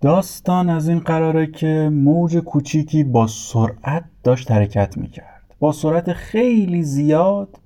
داستان 0.00 0.70
از 0.70 0.88
این 0.88 0.98
قراره 0.98 1.46
که 1.46 1.90
موج 1.92 2.36
کوچیکی 2.36 3.04
با 3.04 3.26
سرعت 3.26 4.04
داشت 4.24 4.50
حرکت 4.50 4.98
می‌کرد. 4.98 5.54
با 5.58 5.72
سرعت 5.72 6.12
خیلی 6.12 6.82
زیاد 6.82 7.60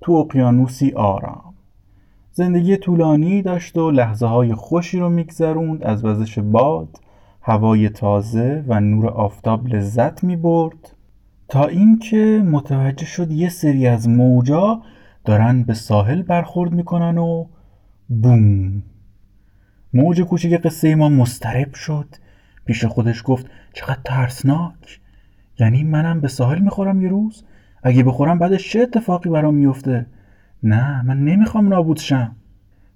تو 0.00 0.12
اقیانوسی 0.12 0.92
آرام. 0.92 1.54
زندگی 2.32 2.76
طولانی 2.76 3.42
داشت 3.42 3.78
و 3.78 3.90
لحظه 3.90 4.26
های 4.26 4.54
خوشی 4.54 4.98
رو 4.98 5.08
میگذروند. 5.08 5.84
از 5.84 6.04
وزش 6.04 6.38
باد 6.38 6.88
هوای 7.42 7.88
تازه 7.88 8.64
و 8.68 8.80
نور 8.80 9.06
آفتاب 9.06 9.66
لذت 9.68 10.24
می 10.24 10.36
برد 10.36 10.96
تا 11.48 11.66
اینکه 11.66 12.42
متوجه 12.50 13.06
شد 13.06 13.30
یه 13.30 13.48
سری 13.48 13.86
از 13.86 14.08
موجا 14.08 14.82
دارن 15.24 15.62
به 15.62 15.74
ساحل 15.74 16.22
برخورد 16.22 16.72
می‌کنن 16.72 17.18
و 17.18 17.46
بوم. 18.08 18.82
موج 19.94 20.22
کوچیک 20.22 20.52
قصه 20.52 20.94
ما 20.94 21.08
مسترب 21.08 21.74
شد. 21.74 22.06
پیش 22.64 22.84
خودش 22.84 23.22
گفت 23.24 23.46
چقدر 23.72 24.00
ترسناک. 24.04 25.00
یعنی 25.58 25.84
منم 25.84 26.20
به 26.20 26.28
ساحل 26.28 26.58
می‌خورم 26.58 27.02
یه 27.02 27.08
روز؟ 27.08 27.44
اگه 27.82 28.02
بخورم 28.02 28.38
بعدش 28.38 28.70
چه 28.70 28.80
اتفاقی 28.80 29.30
برام 29.30 29.54
میفته؟ 29.54 30.06
نه 30.62 31.02
من 31.02 31.24
نمی‌خوام 31.24 31.68
نابود 31.68 31.96
شم. 31.96 32.36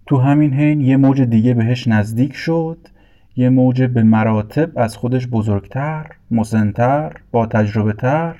تو 0.06 0.18
همین 0.18 0.54
حین 0.54 0.80
یه 0.80 0.96
موج 0.96 1.22
دیگه 1.22 1.54
بهش 1.54 1.88
نزدیک 1.88 2.34
شد. 2.34 2.88
یه 3.36 3.48
موج 3.48 3.82
به 3.82 4.02
مراتب 4.02 4.78
از 4.78 4.96
خودش 4.96 5.26
بزرگتر 5.26 6.06
مسنتر 6.30 7.12
با 7.30 7.46
تجربه 7.46 7.92
تر 7.92 8.36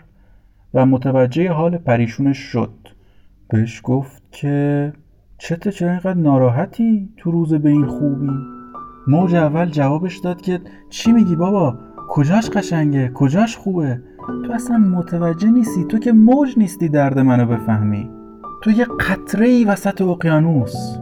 و 0.75 0.87
متوجه 0.87 1.53
حال 1.53 1.79
پریشونش 1.79 2.39
شد. 2.39 2.89
بهش 3.49 3.81
گفت 3.85 4.23
که 4.33 4.93
چته 5.41 5.73
چرا 5.73 5.91
اینقدر 5.91 6.15
ناراحتی 6.15 7.09
تو 7.17 7.31
روز 7.31 7.55
به 7.55 7.69
این 7.69 7.87
خوبی؟ 7.87 8.31
موج 9.07 9.35
اول 9.35 9.67
جوابش 9.67 10.19
داد 10.19 10.41
که 10.41 10.61
چی 10.91 11.13
میگی 11.13 11.37
بابا؟ 11.37 11.79
کجاش 12.09 12.51
قشنگه؟ 12.51 13.11
کجاش 13.15 13.57
خوبه؟ 13.57 14.03
تو 14.47 14.53
اصلا 14.53 14.79
متوجه 14.79 15.51
نیستی؟ 15.51 15.85
تو 15.85 15.99
که 15.99 16.13
موج 16.13 16.55
نیستی 16.59 16.89
درد 16.89 17.19
منو 17.19 17.47
بفهمی. 17.47 18.11
تو 18.63 18.71
یه 18.71 18.85
قطره 18.85 19.47
ای 19.47 19.65
وسط 19.65 20.03
اقیانوس. 20.03 20.99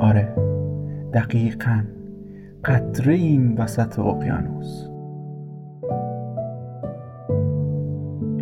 آره 0.00 0.36
دقیقا. 1.14 1.82
قطره 2.64 3.14
این 3.14 3.54
وسط 3.58 3.98
اقیانوس. 3.98 4.88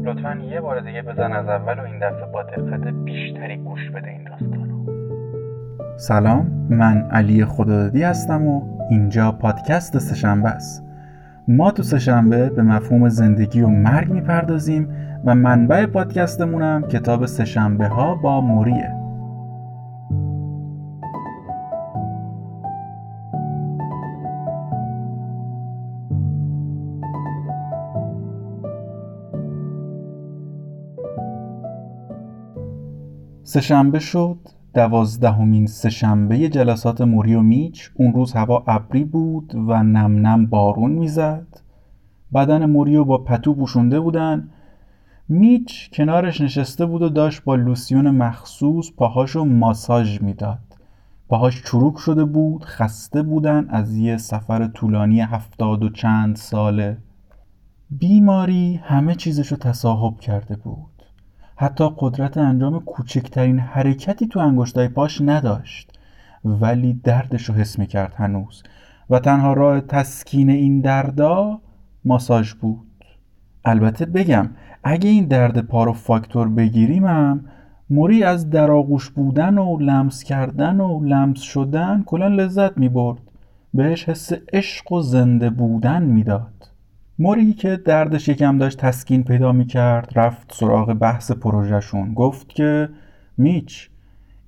لطفا 0.04 0.38
یه 0.50 0.60
بار 0.60 0.80
دیگه 0.80 1.02
بزن 1.02 1.32
از 1.32 1.48
اول 1.48 1.78
و 1.78 1.82
این 1.82 1.98
دفعه 1.98 2.26
با 2.32 2.42
دقت 2.42 2.88
بیشتری 2.88 3.56
گوش 3.56 3.90
بده 3.90 4.08
این 4.08 4.24
داستانو 4.24 4.61
سلام 5.96 6.66
من 6.70 7.10
علی 7.10 7.44
خدادادی 7.44 8.02
هستم 8.02 8.46
و 8.46 8.62
اینجا 8.90 9.32
پادکست 9.32 9.98
سهشنبه 9.98 10.48
است. 10.48 10.84
ما 11.48 11.70
تو 11.70 11.82
سهشنبه 11.82 12.50
به 12.50 12.62
مفهوم 12.62 13.08
زندگی 13.08 13.60
و 13.60 13.68
مرگ 13.68 14.10
می‌پردازیم 14.12 14.88
و 15.24 15.34
منبع 15.34 15.86
پادکستمونم 15.86 16.82
کتاب 16.82 17.26
سهشنبه 17.26 17.86
ها 17.86 18.14
با 18.14 18.40
موریه. 18.40 18.94
سهشنبه 33.44 33.98
شد 33.98 34.38
دوازدهمین 34.74 35.66
سهشنبه 35.66 36.48
جلسات 36.48 37.00
موری 37.00 37.34
و 37.34 37.40
میچ 37.40 37.90
اون 37.94 38.12
روز 38.12 38.32
هوا 38.32 38.64
ابری 38.66 39.04
بود 39.04 39.54
و 39.54 39.82
نم 39.82 40.26
نم 40.26 40.46
بارون 40.46 40.90
می‌زد. 40.90 41.46
بدن 42.34 42.66
موریو 42.66 43.04
با 43.04 43.18
پتو 43.18 43.54
پوشونده 43.54 44.00
بودن. 44.00 44.48
میچ 45.28 45.90
کنارش 45.90 46.40
نشسته 46.40 46.86
بود 46.86 47.02
و 47.02 47.08
داشت 47.08 47.44
با 47.44 47.54
لوسیون 47.54 48.10
مخصوص 48.10 48.90
پاهاشو 48.96 49.44
ماساژ 49.44 50.22
می‌داد. 50.22 50.58
پاهاش 51.28 51.62
چروک 51.62 51.98
شده 51.98 52.24
بود 52.24 52.64
خسته 52.64 53.22
بودن 53.22 53.66
از 53.68 53.96
یه 53.96 54.16
سفر 54.16 54.66
طولانی 54.66 55.20
هفتاد 55.20 55.84
و 55.84 55.88
چند 55.88 56.36
ساله. 56.36 56.98
بیماری 57.90 58.80
همه 58.82 59.14
چیزشو 59.14 59.56
تصاحب 59.56 60.20
کرده 60.20 60.56
بود. 60.56 60.91
حتی 61.62 61.90
قدرت 61.98 62.36
انجام 62.36 62.80
کوچکترین 62.80 63.58
حرکتی 63.58 64.26
تو 64.26 64.40
انگشتای 64.40 64.88
پاش 64.88 65.20
نداشت. 65.20 65.98
ولی 66.44 67.00
دردش 67.04 67.44
رو 67.44 67.54
حس 67.54 67.78
می‌کرد 67.78 68.14
هنوز. 68.16 68.62
و 69.10 69.18
تنها 69.18 69.52
راه 69.52 69.80
تسکین 69.80 70.50
این 70.50 70.80
دردا 70.80 71.60
ماساژ 72.04 72.52
بود. 72.54 73.04
البته 73.64 74.06
بگم 74.06 74.50
اگه 74.84 75.08
این 75.10 75.24
درد 75.24 75.58
پا 75.58 75.84
رو 75.84 75.92
فاکتور 75.92 76.48
بگیریم 76.48 77.06
هم 77.06 77.44
موری 77.90 78.24
از 78.24 78.50
دراغوش 78.50 79.10
بودن 79.10 79.58
و 79.58 79.78
لمس 79.78 80.24
کردن 80.24 80.80
و 80.80 81.04
لمس 81.04 81.40
شدن 81.40 82.02
کلا 82.06 82.28
لذت 82.28 82.78
می‌برد. 82.78 83.20
بهش 83.74 84.08
حس 84.08 84.32
عشق 84.52 84.92
و 84.92 85.00
زنده 85.00 85.50
بودن 85.50 86.02
می‌داد. 86.02 86.71
موری 87.22 87.52
که 87.52 87.76
دردش 87.76 88.28
یکم 88.28 88.58
داشت 88.58 88.78
تسکین 88.78 89.24
پیدا 89.24 89.52
می‌کرد 89.52 90.12
رفت 90.14 90.54
سراغ 90.54 90.92
بحث 90.92 91.32
پروژهشون. 91.32 92.14
گفت 92.14 92.48
که 92.48 92.88
میچ 93.38 93.88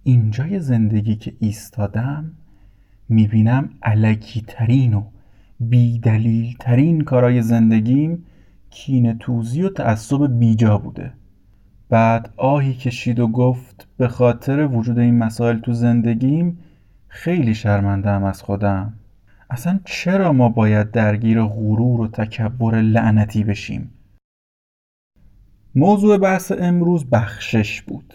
اینجای 0.02 0.60
زندگی 0.60 1.16
که 1.16 1.32
ایستادم 1.38 2.32
می‌بینم 3.08 3.70
علکی 3.82 4.44
ترین 4.46 4.94
و 4.94 5.02
بیدلیل 5.60 6.56
ترین 6.60 7.00
کارای 7.00 7.42
زندگیم 7.42 8.24
کین 8.70 9.18
توزی 9.18 9.62
و 9.62 9.68
تعصب 9.68 10.38
بیجا 10.38 10.78
بوده. 10.78 11.12
بعد 11.90 12.30
آهی 12.36 12.74
کشید 12.74 13.20
و 13.20 13.28
گفت 13.28 13.88
به 13.96 14.08
خاطر 14.08 14.66
وجود 14.66 14.98
این 14.98 15.18
مسائل 15.18 15.58
تو 15.58 15.72
زندگیم 15.72 16.58
خیلی 17.08 17.54
شرمندم 17.54 18.24
از 18.24 18.42
خودم. 18.42 18.92
اصلا 19.50 19.81
چرا 19.84 20.32
ما 20.32 20.49
باید 20.49 20.91
درگیر 20.91 21.43
غرور 21.43 22.00
و 22.00 22.09
تکبر 22.09 22.81
لعنتی 22.81 23.44
بشیم؟ 23.44 23.91
موضوع 25.75 26.19
بحث 26.19 26.53
امروز 26.59 27.10
بخشش 27.10 27.82
بود. 27.82 28.15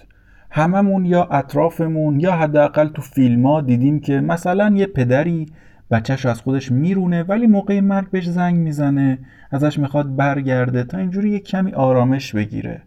هممون 0.51 1.05
یا 1.05 1.23
اطرافمون 1.23 2.19
یا 2.19 2.31
حداقل 2.31 2.87
تو 2.87 3.01
فیلم 3.01 3.61
دیدیم 3.61 3.99
که 3.99 4.19
مثلا 4.19 4.75
یه 4.75 4.85
پدری 4.85 5.45
بچهش 5.91 6.25
از 6.25 6.41
خودش 6.41 6.71
میرونه 6.71 7.23
ولی 7.23 7.47
موقع 7.47 7.79
مرگ 7.79 8.09
بهش 8.09 8.29
زنگ 8.29 8.55
می‌زنه 8.55 9.19
ازش 9.51 9.79
می‌خواد 9.79 10.15
برگرده 10.15 10.83
تا 10.83 10.97
اینجوری 10.97 11.29
یه 11.29 11.39
کمی 11.39 11.71
آرامش 11.71 12.35
بگیره. 12.35 12.81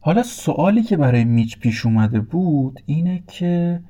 حالا 0.00 0.22
سوالی 0.22 0.82
که 0.82 0.96
برای 0.96 1.24
میچ 1.24 1.58
پیش 1.58 1.86
اومده 1.86 2.20
بود 2.20 2.80
اینه 2.86 3.22
که 3.26 3.80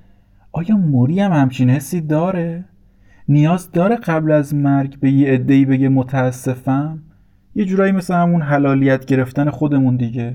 آیا 0.52 0.76
موری 0.76 1.20
هم 1.20 1.32
همچین 1.32 1.70
حسی 1.70 2.00
داره؟ 2.00 2.64
نیاز 3.28 3.70
داره 3.70 3.96
قبل 3.96 4.32
از 4.32 4.54
مرگ 4.54 4.98
به 5.00 5.10
یه 5.10 5.32
عده‌ای 5.32 5.64
بگه 5.64 5.88
متاسفم؟ 5.88 7.02
یه 7.54 7.64
جورایی 7.64 7.92
مثل 7.92 8.14
همون 8.14 8.42
حلالیت 8.42 9.04
گرفتن 9.04 9.50
خودمون 9.50 9.96
دیگه. 9.96 10.34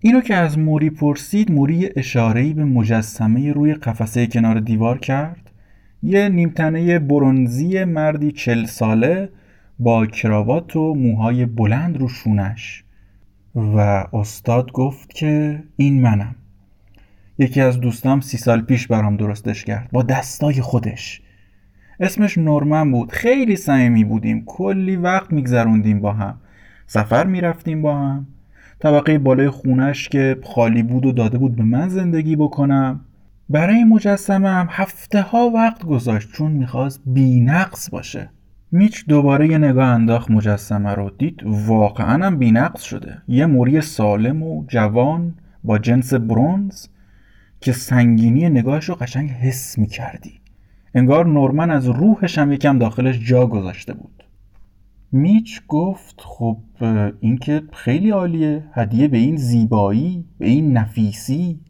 اینو 0.00 0.20
که 0.20 0.34
از 0.34 0.58
موری 0.58 0.90
پرسید 0.90 1.52
موری 1.52 1.88
اشاره‌ای 1.96 2.52
به 2.52 2.64
مجسمه 2.64 3.52
روی 3.52 3.74
قفسه 3.74 4.26
کنار 4.26 4.60
دیوار 4.60 4.98
کرد. 4.98 5.50
یه 6.02 6.28
نیمتنه 6.28 6.98
برونزی 6.98 7.84
مردی 7.84 8.32
چل 8.32 8.64
ساله 8.64 9.28
با 9.78 10.06
کراوات 10.06 10.76
و 10.76 10.94
موهای 10.94 11.46
بلند 11.46 11.96
رو 11.96 12.08
شونش. 12.08 12.84
و 13.54 13.78
استاد 14.12 14.72
گفت 14.72 15.14
که 15.14 15.62
این 15.76 16.02
منم. 16.02 16.34
یکی 17.38 17.60
از 17.60 17.80
دوستام 17.80 18.20
سی 18.20 18.38
سال 18.38 18.60
پیش 18.60 18.86
برام 18.86 19.16
درستش 19.16 19.64
کرد. 19.64 19.88
با 19.92 20.02
دستای 20.02 20.60
خودش. 20.60 21.22
اسمش 22.00 22.38
نورمن 22.38 22.92
بود. 22.92 23.12
خیلی 23.12 23.56
صمیمی 23.56 24.04
بودیم. 24.04 24.42
کلی 24.46 24.96
وقت 24.96 25.32
میگذروندیم 25.32 26.00
با 26.00 26.12
هم. 26.12 26.34
سفر 26.86 27.26
می‌رفتیم 27.26 27.82
با 27.82 27.98
هم. 27.98 28.26
طبقه 28.78 29.18
بالای 29.18 29.50
خونش 29.50 30.08
که 30.08 30.36
خالی 30.44 30.82
بود 30.82 31.06
و 31.06 31.12
داده 31.12 31.38
بود 31.38 31.56
به 31.56 31.62
من 31.62 31.88
زندگی 31.88 32.36
بکنم. 32.36 33.00
برای 33.48 33.84
مجسمه 33.84 34.48
هم 34.48 34.68
هفته 34.70 35.22
ها 35.22 35.50
وقت 35.54 35.84
گذاشت 35.84 36.32
چون 36.32 36.52
می‌خواست 36.52 37.02
بی 37.06 37.40
نقص 37.40 37.90
باشه. 37.90 38.30
میچ 38.72 39.06
دوباره 39.06 39.48
یه 39.48 39.58
نگاه 39.58 39.88
انداخت 39.88 40.30
مجسمه 40.30 40.94
رو. 40.94 41.10
دید 41.18 41.40
واقعا 41.44 42.26
هم 42.26 42.38
بی 42.38 42.50
نقص 42.50 42.82
شده. 42.82 43.22
یه 43.28 43.46
موری 43.46 43.80
سالم 43.80 44.42
و 44.42 44.64
جوان 44.68 45.34
با 45.64 45.78
جنس 45.78 46.14
برونز 46.14 46.86
که 47.60 47.72
سنگینی 47.72 48.50
نگاهش 48.50 48.84
رو 48.84 48.94
قشنگ 48.94 49.30
حس 49.30 49.78
می‌کردی. 49.78 50.40
انگار 50.94 51.26
نورمن 51.26 51.70
از 51.70 51.88
روحش 51.88 52.38
هم 52.38 52.52
یکم 52.52 52.78
داخلش 52.78 53.26
جا 53.26 53.46
گذاشته 53.46 53.94
بود. 53.94 54.24
میچ 55.12 55.60
گفت 55.68 56.20
خب 56.20 56.58
این 57.20 57.36
که 57.36 57.62
خیلی 57.72 58.10
عالیه. 58.10 58.64
هدیه 58.72 59.08
به 59.08 59.18
این 59.18 59.36
زیبایی 59.36 60.24
به 60.38 60.46
این 60.46 60.76
نفیسی. 60.76 61.60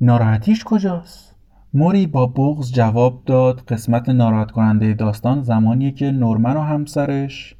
ناراحتیش 0.00 0.64
کجاست؟ 0.64 1.34
موری 1.74 2.06
با 2.06 2.26
بغز 2.26 2.72
جواب 2.72 3.22
داد 3.26 3.60
قسمت 3.60 4.08
ناراحت 4.08 4.50
کننده 4.50 4.94
داستان 4.94 5.42
زمانیه 5.42 5.90
که 5.90 6.10
نورمن 6.10 6.56
و 6.56 6.60
همسرش 6.60 7.54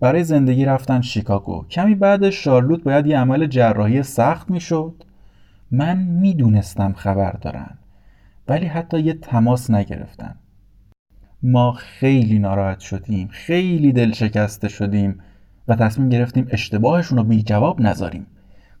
برای 0.00 0.24
زندگی 0.24 0.64
رفتن 0.64 1.00
شیکاگو. 1.00 1.64
کمی 1.70 1.94
بعد 1.94 2.30
شارلوت 2.30 2.82
باید 2.82 3.06
یه 3.06 3.18
عمل 3.18 3.46
جراحی 3.46 4.02
سخت 4.02 4.50
می‌شد. 4.50 5.04
من 5.70 5.98
می‌دونستم 5.98 6.92
خبر 6.92 7.32
دارن. 7.32 7.78
ولی 8.48 8.66
حتی 8.66 9.00
یه 9.00 9.14
تماس 9.14 9.70
نگرفتن. 9.70 10.34
ما 11.42 11.72
خیلی 11.72 12.38
ناراحت 12.38 12.80
شدیم 12.80 13.28
خیلی 13.28 13.92
دل 13.92 14.12
شکسته 14.12 14.68
شدیم 14.68 15.20
و 15.68 15.76
تصمیم 15.76 16.08
گرفتیم 16.08 16.46
اشتباهشون 16.50 17.18
رو 17.18 17.24
بی 17.24 17.42
جواب 17.42 17.80
نذاریم. 17.80 18.26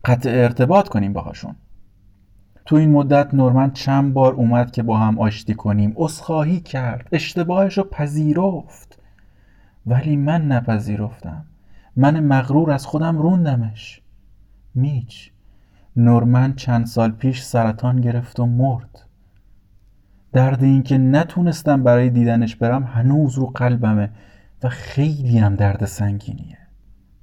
قطع 0.04 0.30
ارتباط 0.30 0.88
کنیم 0.88 1.12
باهاشون. 1.12 1.56
تو 2.64 2.76
این 2.76 2.92
مدت 2.92 3.34
نورمن 3.34 3.70
چند 3.70 4.14
بار 4.14 4.32
اومد 4.32 4.70
که 4.70 4.82
با 4.82 4.98
هم 4.98 5.18
آشتی 5.18 5.54
کنیم. 5.54 5.94
اصخاهی 5.98 6.60
کرد. 6.60 7.08
اشتباهش 7.12 7.78
رو 7.78 7.84
پذیرفت. 7.84 8.98
ولی 9.86 10.16
من 10.16 10.48
نپذیرفتم. 10.48 11.44
من 11.96 12.20
مغرور 12.20 12.70
از 12.70 12.86
خودم 12.86 13.18
روندمش. 13.18 14.02
میچ. 14.74 15.30
نورمن 15.96 16.54
چند 16.54 16.86
سال 16.86 17.10
پیش 17.10 17.42
سرطان 17.42 18.00
گرفت 18.00 18.40
و 18.40 18.46
مرد. 18.46 19.07
درد 20.32 20.64
این 20.64 20.82
که 20.82 20.98
نتونستم 20.98 21.82
برای 21.82 22.10
دیدنش 22.10 22.56
برم 22.56 22.84
هنوز 22.84 23.38
رو 23.38 23.46
قلبمه 23.46 24.10
و 24.62 24.68
خیلی 24.68 25.38
هم 25.38 25.54
درد 25.54 25.84
سنگینیه. 25.84 26.58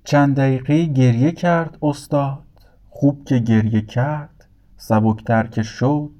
چند 0.03 0.35
دقیقه 0.35 0.85
گریه 0.85 1.31
کرد 1.31 1.77
استاد. 1.81 2.43
خوب 2.89 3.25
که 3.25 3.39
گریه 3.39 3.81
کرد 3.81 4.47
سبکتر 4.77 5.47
که 5.47 5.63
شد. 5.63 6.11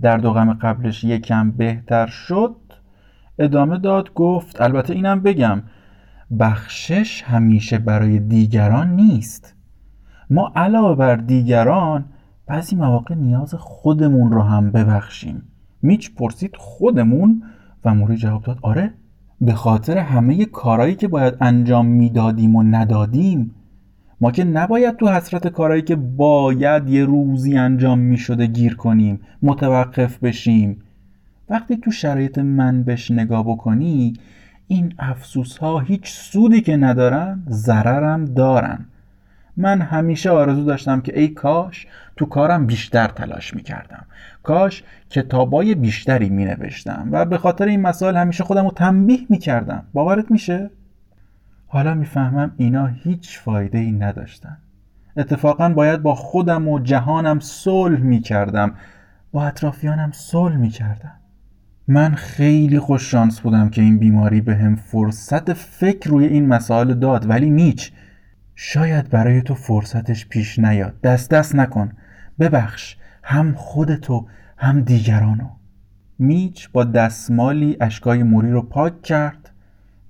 درد 0.00 0.24
و 0.24 0.32
غم 0.32 0.52
قبلش 0.52 1.04
یکم 1.04 1.50
بهتر 1.50 2.06
شد. 2.06 2.56
ادامه 3.38 3.78
داد 3.78 4.14
گفت 4.14 4.60
البته 4.60 4.94
اینم 4.94 5.20
بگم 5.20 5.62
بخشش 6.38 7.22
همیشه 7.22 7.78
برای 7.78 8.18
دیگران 8.18 8.96
نیست. 8.96 9.54
ما 10.30 10.52
علاوه 10.56 10.96
بر 10.96 11.16
دیگران 11.16 12.04
بعضی 12.46 12.76
مواقع 12.76 13.14
نیاز 13.14 13.54
خودمون 13.54 14.32
رو 14.32 14.42
هم 14.42 14.70
ببخشیم. 14.70 15.51
میچ 15.82 16.14
پرسید 16.14 16.56
خودمون 16.56 17.42
و 17.84 17.94
موری 17.94 18.16
جواب 18.16 18.42
داد 18.42 18.58
آره 18.62 18.94
به 19.40 19.52
خاطر 19.52 19.98
همه 19.98 20.44
کارهایی 20.44 20.94
که 20.94 21.08
باید 21.08 21.34
انجام 21.40 21.86
می‌دادیم 21.86 22.56
و 22.56 22.62
ندادیم. 22.62 23.54
ما 24.20 24.30
که 24.30 24.44
نباید 24.44 24.96
تو 24.96 25.08
حسرت 25.08 25.48
کارهایی 25.48 25.82
که 25.82 25.96
باید 25.96 26.88
یه 26.88 27.04
روزی 27.04 27.56
انجام 27.56 27.98
می‌شده 27.98 28.46
گیر 28.46 28.74
کنیم 28.74 29.20
متوقف 29.42 30.18
بشیم. 30.18 30.82
وقتی 31.48 31.76
تو 31.76 31.90
شرایط 31.90 32.38
من 32.38 32.82
بهش 32.82 33.10
نگاه 33.10 33.44
بکنی 33.44 34.12
این 34.68 34.94
افسوس 34.98 35.58
ها 35.58 35.80
هیچ 35.80 36.10
سودی 36.10 36.60
که 36.60 36.76
ندارن 36.76 37.42
ضررم 37.48 38.24
دارن. 38.24 38.86
من 39.56 39.80
همیشه 39.80 40.30
آرزو 40.30 40.64
داشتم 40.64 41.00
که 41.00 41.20
ای 41.20 41.28
کاش 41.28 41.86
تو 42.16 42.26
کارم 42.26 42.66
بیشتر 42.66 43.06
تلاش 43.06 43.54
می‌کردم. 43.54 44.06
کاش 44.42 44.84
کتابای 45.10 45.74
بیشتری 45.74 46.28
مینوشتم 46.28 47.08
و 47.12 47.24
به 47.24 47.38
خاطر 47.38 47.66
این 47.66 47.80
مسائل 47.80 48.16
همیشه 48.16 48.44
خودم 48.44 48.64
رو 48.64 48.70
تنبیه 48.70 49.20
می‌کردم. 49.28 49.86
باورت 49.92 50.30
میشه؟ 50.30 50.70
حالا 51.66 51.94
می‌فهمم 51.94 52.52
اینا 52.56 52.86
هیچ 52.86 53.38
فایده 53.38 53.78
ای 53.78 53.92
نداشتن. 53.92 54.58
اتفاقا 55.16 55.68
باید 55.68 56.02
با 56.02 56.14
خودم 56.14 56.68
و 56.68 56.78
جهانم 56.78 57.40
صلح 57.40 58.00
می‌کردم. 58.00 58.74
با 59.32 59.46
اطرافیانم 59.46 60.10
صلح 60.12 60.56
می‌کردم. 60.56 61.12
من 61.88 62.14
خیلی 62.14 62.78
خوش 62.78 63.10
شانس 63.10 63.40
بودم 63.40 63.68
که 63.68 63.82
این 63.82 63.98
بیماری 63.98 64.40
به 64.40 64.56
هم 64.56 64.76
فرصت 64.76 65.52
فکر 65.52 66.10
روی 66.10 66.26
این 66.26 66.46
مسائل 66.46 66.94
داد 66.94 67.30
ولی 67.30 67.50
نیچ. 67.50 67.92
شاید 68.54 69.10
برای 69.10 69.42
تو 69.42 69.54
فرصتش 69.54 70.26
پیش 70.26 70.58
نیاد. 70.58 71.00
دست 71.00 71.30
دست 71.30 71.54
نکن. 71.54 71.92
ببخش. 72.40 72.96
هم 73.22 73.54
خودتو 73.54 74.26
هم 74.56 74.80
دیگرانو. 74.80 75.48
میچ 76.18 76.68
با 76.72 76.84
دستمالی 76.84 77.76
اشکای 77.80 78.22
موری 78.22 78.50
رو 78.50 78.62
پاک 78.62 79.02
کرد. 79.02 79.50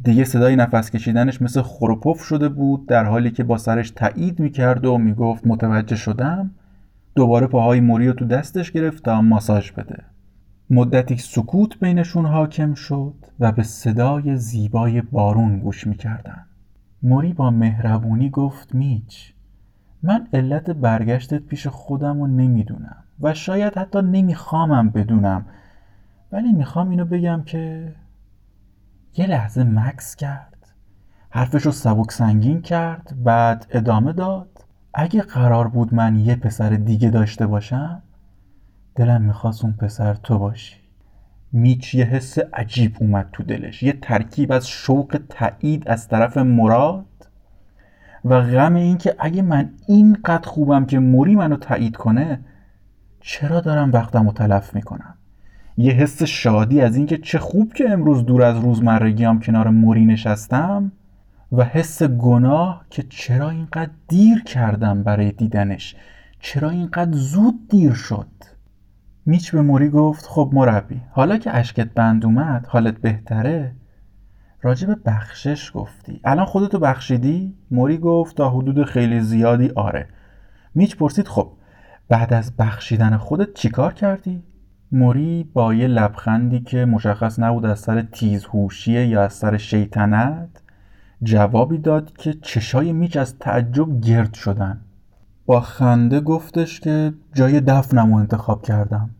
دیگه 0.05 0.25
صدای 0.25 0.57
نفس 0.57 0.91
کشیدنش 0.91 1.43
مثل 1.43 1.63
خروپف 1.63 2.23
شده 2.23 2.49
بود 2.49 2.87
در 2.87 3.05
حالی 3.05 3.31
که 3.31 3.45
با 3.45 3.59
سرش 3.59 3.91
تایید 3.91 4.41
می‌کرد 4.41 4.85
و 4.85 4.99
می‌گفت 4.99 5.47
متوجه 5.47 5.97
شدم. 5.97 6.51
دوباره 7.15 7.47
پاهای 7.47 7.81
موری 7.81 8.07
رو 8.07 8.13
تو 8.13 8.25
دستش 8.25 8.73
گرفت 8.73 9.05
تا 9.05 9.21
ماساژ 9.21 9.71
بده. 9.73 9.99
مدتی 10.71 11.17
سکوت 11.17 11.79
بینشون 11.79 12.27
حاکم 12.27 12.75
شد 12.75 13.15
و 13.41 13.53
به 13.53 13.63
صدای 13.63 14.37
زیبای 14.37 15.01
بارون 15.01 15.59
گوش 15.59 15.87
می‌کردن. 15.87 16.45
موری 17.03 17.33
با 17.33 17.51
مهربونی 17.51 18.31
گفت 18.31 18.75
میچ 18.75 19.33
من 20.03 20.29
علت 20.33 20.71
برگشتت 20.71 21.43
پیش 21.43 21.67
خودم 21.67 22.21
رو 22.21 22.27
نمی‌دونم 22.27 23.05
و 23.21 23.35
شاید 23.35 23.79
حتی 23.79 24.03
نمیخوامم 24.03 24.91
بدونم 24.91 25.47
ولی 26.33 26.53
می‌خوام 26.53 26.91
اینو 26.91 27.05
بگم 27.05 27.43
که 27.47 27.95
یه 29.17 29.27
لحظه 29.27 29.65
مکس 29.65 30.17
کرد 30.17 30.75
حرفش 31.31 31.63
رو 31.63 31.73
سبک 31.73 32.13
سنگین 32.13 32.63
کرد 32.63 33.17
بعد 33.25 33.67
ادامه 33.71 34.13
داد. 34.13 34.65
اگه 34.95 35.23
قرار 35.23 35.69
بود 35.69 35.95
من 35.95 36.19
یه 36.19 36.37
پسر 36.37 36.71
دیگه 36.71 37.11
داشته 37.11 37.47
باشم 37.47 38.03
دلم 38.95 39.23
می‌خواست 39.23 39.65
اون 39.65 39.73
پسر 39.73 40.15
تو 40.15 40.39
باشی. 40.39 40.82
میچ 41.53 41.95
یه 41.95 42.05
حس 42.05 42.39
عجیب 42.39 42.97
اومد 43.01 43.29
تو 43.33 43.43
دلش. 43.43 43.83
یه 43.83 43.93
ترکیب 43.93 44.53
از 44.53 44.69
شوق 44.69 45.21
تایید 45.29 45.89
از 45.89 46.09
طرف 46.09 46.37
مراد 46.37 47.07
و 48.25 48.41
غم 48.41 48.75
این 48.75 48.99
که 48.99 49.15
اگه 49.19 49.43
من 49.43 49.71
اینقدر 49.87 50.49
خوبم 50.49 50.87
که 50.87 50.99
موری 50.99 51.37
منو 51.37 51.57
تایید 51.57 51.97
کنه 51.97 52.41
چرا 53.21 53.61
دارم 53.61 53.93
وقتم 53.93 54.27
رو 54.27 54.33
تلف 54.33 54.75
می‌کنم؟ 54.75 55.15
یه 55.77 55.93
حس 55.93 56.23
شادی 56.23 56.81
از 56.81 56.97
اینکه 56.97 57.19
چه 57.19 57.39
خوب 57.39 57.73
که 57.73 57.91
امروز 57.91 58.25
دور 58.25 58.43
از 58.43 58.59
روزمرگیام 58.59 59.41
کنار 59.41 59.69
موری 59.69 60.05
نشستم 60.05 60.93
و 61.53 61.65
حس 61.65 62.03
گناه 62.03 62.85
که 62.91 63.03
چرا 63.03 63.51
اینقدر 63.51 63.91
دیر 64.09 64.43
کردم 64.43 65.03
برای 65.03 65.33
دیدنش؟ 65.33 65.97
چرا 66.41 66.71
اینقدر 66.71 67.13
زود 67.13 67.69
دیر 67.69 67.93
شد؟ 67.93 68.27
میچ 69.27 69.53
به 69.53 69.63
موری 69.63 69.89
گفت 69.89 70.27
خب 70.27 70.51
مربی 70.53 71.01
حالا 71.11 71.39
که 71.39 71.57
اشکت 71.57 71.95
بند 71.95 72.25
اومد 72.25 72.67
حالت 72.67 72.99
بهتره 72.99 73.75
راجب 74.63 74.99
بخشش 75.05 75.71
گفتی 75.75 76.21
الان 76.25 76.47
خودتو 76.47 76.79
بخشیدی؟ 76.79 77.55
موری 77.71 77.99
گفت 77.99 78.37
تا 78.37 78.51
حدود 78.51 78.85
خیلی 78.85 79.21
زیادی 79.21 79.71
آره 79.77 80.09
میچ 80.75 80.97
پرسید 80.97 81.29
خب 81.29 81.53
بعد 82.09 82.35
از 82.35 82.57
بخشیدن 82.57 83.17
خودت 83.17 83.55
چیکار 83.55 83.95
کردی؟ 83.95 84.43
موری 84.93 85.51
با 85.53 85.75
یه 85.75 85.87
لبخندی 85.87 86.61
که 86.61 86.85
مشخص 86.85 87.39
نبود 87.39 87.67
از 87.67 87.81
سر 87.81 88.03
تیزهوشیه 88.03 89.07
یا 89.07 89.23
از 89.23 89.33
سر 89.33 89.57
شیطنت 89.57 90.49
جوابی 91.23 91.79
داد 91.79 92.13
که 92.13 92.33
چشای 92.33 92.93
میچ 92.93 93.17
از 93.17 93.39
تعجب 93.39 94.01
گرد 94.01 94.35
شدن 94.35 94.81
با 95.47 95.61
خنده 95.61 96.21
گفتش 96.21 96.81
که 96.81 97.13
جای 97.35 97.61
دفنم 97.61 98.13
رو 98.13 98.19
انتخاب 98.19 98.63
کردم. 98.63 99.11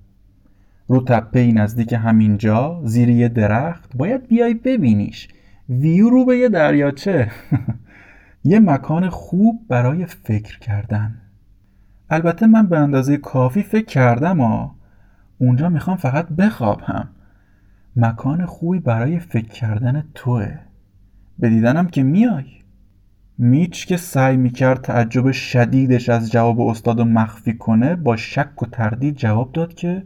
رو 0.89 1.05
تپه 1.05 1.53
نزدیک 1.53 1.93
همینجا 1.93 2.83
زیر 2.85 3.09
یه 3.09 3.29
درخت 3.29 3.97
باید 3.97 4.29
بیای 4.29 4.55
ببینیش. 4.55 5.29
ویو 5.69 6.11
رو 6.11 6.25
به 6.25 6.37
یه 6.37 6.49
دریاچه. 6.49 7.31
یه 8.45 8.61
مکان 8.61 9.09
خوب 9.09 9.61
برای 9.69 10.07
فکر 10.07 10.59
کردن. 10.59 11.21
البته 12.11 12.47
من 12.47 12.67
به 12.67 12.79
اندازه 12.79 13.17
کافی 13.17 13.63
فکر 13.63 13.87
کردم 13.87 14.41
و 14.41 14.71
اونجا 15.39 15.69
می‌خوام 15.69 15.97
فقط 15.97 16.29
بخوابم. 16.29 17.09
مکان 17.97 18.47
خوبی 18.47 18.79
برای 18.79 19.19
فکر 19.19 19.49
کردن 19.49 20.05
توه. 20.15 20.59
به 21.39 21.49
دیدنم 21.49 21.87
که 21.87 22.03
میای. 22.03 22.62
میچ 23.43 23.87
که 23.87 23.97
سعی 23.97 24.37
می‌کرد 24.37 24.81
تعجب 24.81 25.31
شدیدش 25.31 26.09
از 26.09 26.33
جواب 26.33 26.61
استاد 26.61 26.99
رو 26.99 27.05
مخفی 27.05 27.55
کنه 27.55 27.97
با 27.97 28.17
شک 28.17 28.63
و 28.63 28.67
تردید 28.67 29.17
جواب 29.17 29.53
داد 29.53 29.75
که 29.75 30.03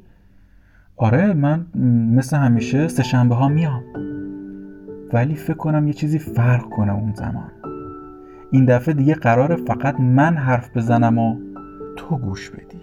آره 0.96 1.32
من 1.32 1.66
مثل 2.14 2.36
همیشه 2.36 2.88
سه 2.88 3.02
شنبه 3.02 3.34
ها 3.34 3.48
میام. 3.48 3.82
ولی 5.12 5.34
فکر 5.34 5.56
کنم 5.56 5.86
یه 5.86 5.92
چیزی 5.92 6.18
فرق 6.18 6.68
کنه 6.68 6.94
اون 6.94 7.14
زمان. 7.14 7.50
این 8.50 8.64
دفعه 8.64 8.94
دیگه 8.94 9.14
قراره 9.14 9.56
فقط 9.56 10.00
من 10.00 10.36
حرف 10.36 10.76
بزنم 10.76 11.18
و 11.18 11.36
تو 11.96 12.18
گوش 12.18 12.50
بدی. 12.50 12.75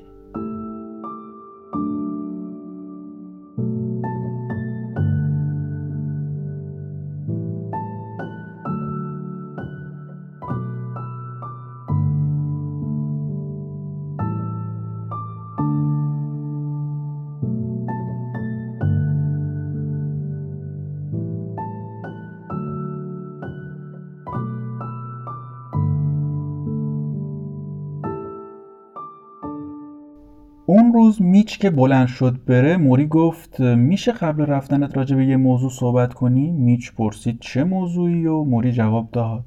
اون 30.65 30.93
روز 30.93 31.22
میچ 31.22 31.60
که 31.60 31.70
بلند 31.70 32.08
شد 32.08 32.46
بره 32.46 32.77
موری 32.77 33.08
گفت 33.08 33.60
میشه 33.60 34.12
قبل 34.12 34.46
رفتنت 34.46 34.98
راجع 34.98 35.15
به 35.15 35.25
یه 35.25 35.38
موضوع 35.38 35.70
صحبت 35.70 36.13
کنی؟ 36.13 36.51
میچ 36.51 36.91
پرسید 36.91 37.39
چه 37.39 37.63
موضوعی 37.63 38.25
و 38.25 38.43
موری 38.43 38.72
جواب 38.72 39.12
داد 39.12 39.46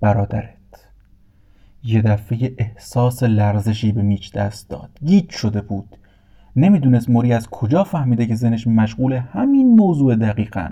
برادرت. 0.00 0.56
یه 1.84 2.02
دفعه 2.02 2.54
احساس 2.58 3.22
لرزشی 3.22 3.92
به 3.92 4.02
میچ 4.02 4.32
دست 4.32 4.70
داد. 4.70 4.90
گیج 5.04 5.30
شده 5.30 5.60
بود. 5.60 5.96
نمی‌دونست 6.56 7.10
موری 7.10 7.32
از 7.32 7.50
کجا 7.50 7.84
فهمیده 7.84 8.26
که 8.26 8.34
زنش 8.34 8.66
مشغول 8.66 9.12
همین 9.12 9.76
موضوع 9.76 10.16
دقیقا. 10.16 10.68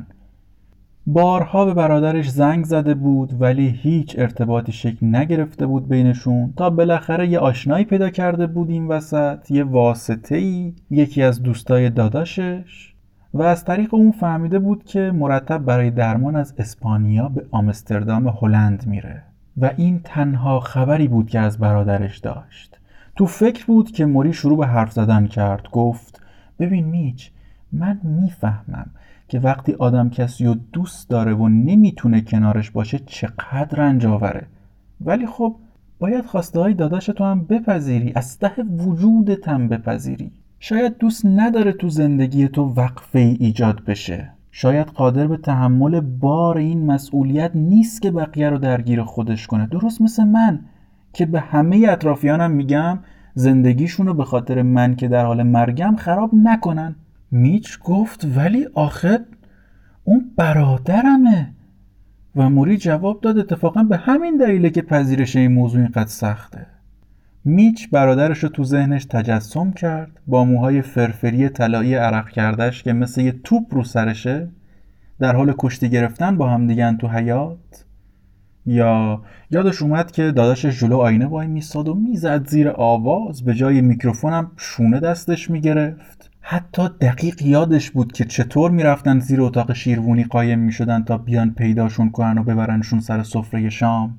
بارها 1.07 1.65
به 1.65 1.75
برادرش 1.75 2.31
زنگ 2.31 2.65
زده 2.65 2.95
بود 2.95 3.41
ولی 3.41 3.69
هیچ 3.69 4.19
ارتباطی 4.19 4.73
شکل 4.73 5.07
نگرفته 5.07 5.67
بود 5.67 5.89
بینشون 5.89 6.53
تا 6.57 6.71
بالاخره 6.71 7.29
یه 7.29 7.39
آشنایی 7.39 7.85
پیدا 7.85 8.11
کرده 8.11 8.47
بود 8.47 8.71
این 8.71 8.89
وسط 8.89 9.51
یه 9.51 9.65
واسطه 9.65 10.37
ای 10.37 10.75
یکی 10.91 11.23
از 11.23 11.43
دوستای 11.43 11.91
داداشش. 11.91 12.95
و 13.35 13.43
از 13.43 13.65
طریق 13.65 13.95
اون 13.95 14.11
فهمیده 14.11 14.59
بود 14.59 14.85
که 14.85 15.13
مرتب 15.15 15.59
برای 15.59 15.91
درمان 15.91 16.37
از 16.37 16.55
اسپانیا 16.59 17.29
به 17.29 17.47
آمستردام 17.51 18.29
هلند 18.29 18.87
میره. 18.87 19.23
و 19.57 19.71
این 19.77 20.01
تنها 20.05 20.61
خبری 20.61 21.09
بود 21.09 21.31
که 21.31 21.41
از 21.41 21.59
برادرش 21.59 22.19
داشت. 22.19 22.79
تو 23.17 23.27
فکر 23.27 23.67
بود 23.67 23.91
که 23.91 24.07
موری 24.07 24.33
شروع 24.33 24.59
به 24.59 24.67
حرف 24.67 24.93
زدن 24.93 25.27
کرد 25.27 25.69
گفت 25.73 26.23
ببین 26.59 26.85
میچ 26.85 27.31
من 27.73 28.01
می‌فهمم 28.03 28.91
که 29.29 29.39
وقتی 29.39 29.73
آدم 29.73 30.11
کسی 30.11 30.45
رو 30.45 30.55
دوست 30.73 31.11
داره 31.11 31.35
و 31.35 31.49
نمی‌تونه 31.49 32.21
کنارش 32.21 32.71
باشه 32.71 32.99
چقدر 33.07 33.79
رنج 33.79 34.07
آوره. 34.07 34.47
ولی 35.01 35.27
خب 35.27 35.57
باید 35.99 36.25
خواسته 36.25 36.61
های 36.61 36.75
داداش 36.75 37.07
تو 37.07 37.25
هم 37.25 37.45
بپذیری 37.45 38.13
از 38.15 38.39
ته 38.39 38.63
وجودت 38.63 39.49
هم 39.49 39.69
بپذیری. 39.69 40.33
شاید 40.61 40.99
دوست 40.99 41.27
نداره 41.27 41.73
تو 41.73 41.89
زندگی 41.89 42.49
تو 42.49 42.63
وقفه 42.77 43.19
ای 43.19 43.37
ایجاد 43.41 43.85
بشه. 43.85 44.31
شاید 44.51 44.87
قادر 44.87 45.27
به 45.27 45.37
تحمل 45.37 46.01
بار 46.01 46.59
این 46.59 46.87
مسئولیت 46.87 47.51
نیست 47.55 48.03
که 48.03 48.11
بقیه 48.11 48.51
رو 48.51 48.59
درگیر 48.59 49.03
خودش 49.03 49.47
کنه. 49.47 49.67
درست 49.67 50.03
مثل 50.03 50.25
من 50.25 50.61
که 51.13 51.27
به 51.27 51.41
همه 51.41 51.87
اطرافیانم 51.91 52.51
میگم 52.51 52.99
زندگیشون 53.35 54.07
رو 54.07 54.15
به 54.15 54.25
خاطر 54.25 54.63
من 54.63 54.97
که 54.97 55.09
در 55.09 55.25
حال 55.25 55.43
مرگم 55.43 55.97
خراب 55.97 56.31
نکنن. 56.35 56.97
میچ 57.35 57.79
گفت 57.79 58.27
ولی 58.37 58.67
آخه 58.75 59.19
اون 60.05 60.31
برادرمه. 60.37 61.55
و 62.37 62.51
موری 62.51 62.77
جواب 62.77 63.21
داد 63.21 63.39
اتفاقا 63.39 63.83
به 63.83 63.97
همین 63.97 64.37
دلیله 64.37 64.71
که 64.71 64.83
پذیرش 64.83 65.37
این 65.37 65.53
موضوع 65.53 65.81
اینقدر 65.81 66.07
سخته. 66.07 66.67
میچ 67.45 67.91
برادرش 67.91 68.39
رو 68.39 68.49
تو 68.49 68.65
ذهنش 68.65 69.05
تجسم 69.05 69.71
کرد 69.71 70.21
با 70.27 70.45
موهای 70.45 70.83
فرفری 70.83 71.49
طلایی 71.49 71.95
عرق 71.95 72.29
کردش 72.29 72.83
که 72.83 72.93
مثل 72.93 73.21
یه 73.21 73.33
توپ 73.45 73.75
رو 73.75 73.85
سرشه 73.85 74.49
در 75.19 75.37
حال 75.37 75.55
کشتی 75.59 75.89
گرفتن 75.89 76.37
با 76.37 76.49
هم 76.49 76.67
دیگن 76.67 76.97
تو 76.97 77.09
حیات 77.09 77.85
یا 78.67 79.23
یادش 79.51 79.83
اومد 79.83 80.11
که 80.11 80.23
داداشش 80.23 80.81
جلو 80.81 80.97
آینه 80.97 81.27
وای 81.27 81.47
میستاد 81.47 81.89
و 81.89 81.95
می‌زد 81.95 82.49
زیر 82.49 82.69
آواز 82.69 83.45
به 83.45 83.55
جای 83.55 83.81
میکروفونم 83.81 84.51
شونه 84.57 85.01
دستش 85.01 85.51
می‌گرفت. 85.51 86.34
حتی 86.47 86.89
دقیق 87.01 87.43
یادش 87.43 87.91
بود 87.91 88.13
که 88.13 88.25
چطور 88.25 88.71
می‌رفتن 88.71 89.19
زیر 89.19 89.43
اتاق 89.43 89.73
شیروونی 89.73 90.25
قایم 90.25 90.59
می‌شدن 90.59 91.05
تا 91.05 91.19
بیان 91.19 91.51
پیداشون 91.51 92.11
کنن 92.11 92.39
و 92.39 92.45
ببرنشون 92.45 93.01
سر 93.01 93.23
سفره 93.23 93.71
شام. 93.71 94.19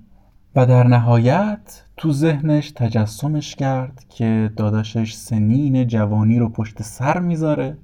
و 0.56 0.66
در 0.66 0.88
نهایت 0.88 1.84
تو 1.98 2.14
ذهنش 2.14 2.72
تجسمش 2.72 3.56
کرد 3.56 4.06
که 4.10 4.52
داداشش 4.56 5.14
سنین 5.14 5.88
جوانی 5.88 6.40
رو 6.40 6.50
پشت 6.50 6.82
سر 6.82 7.20
می‌ذاره 7.20 7.78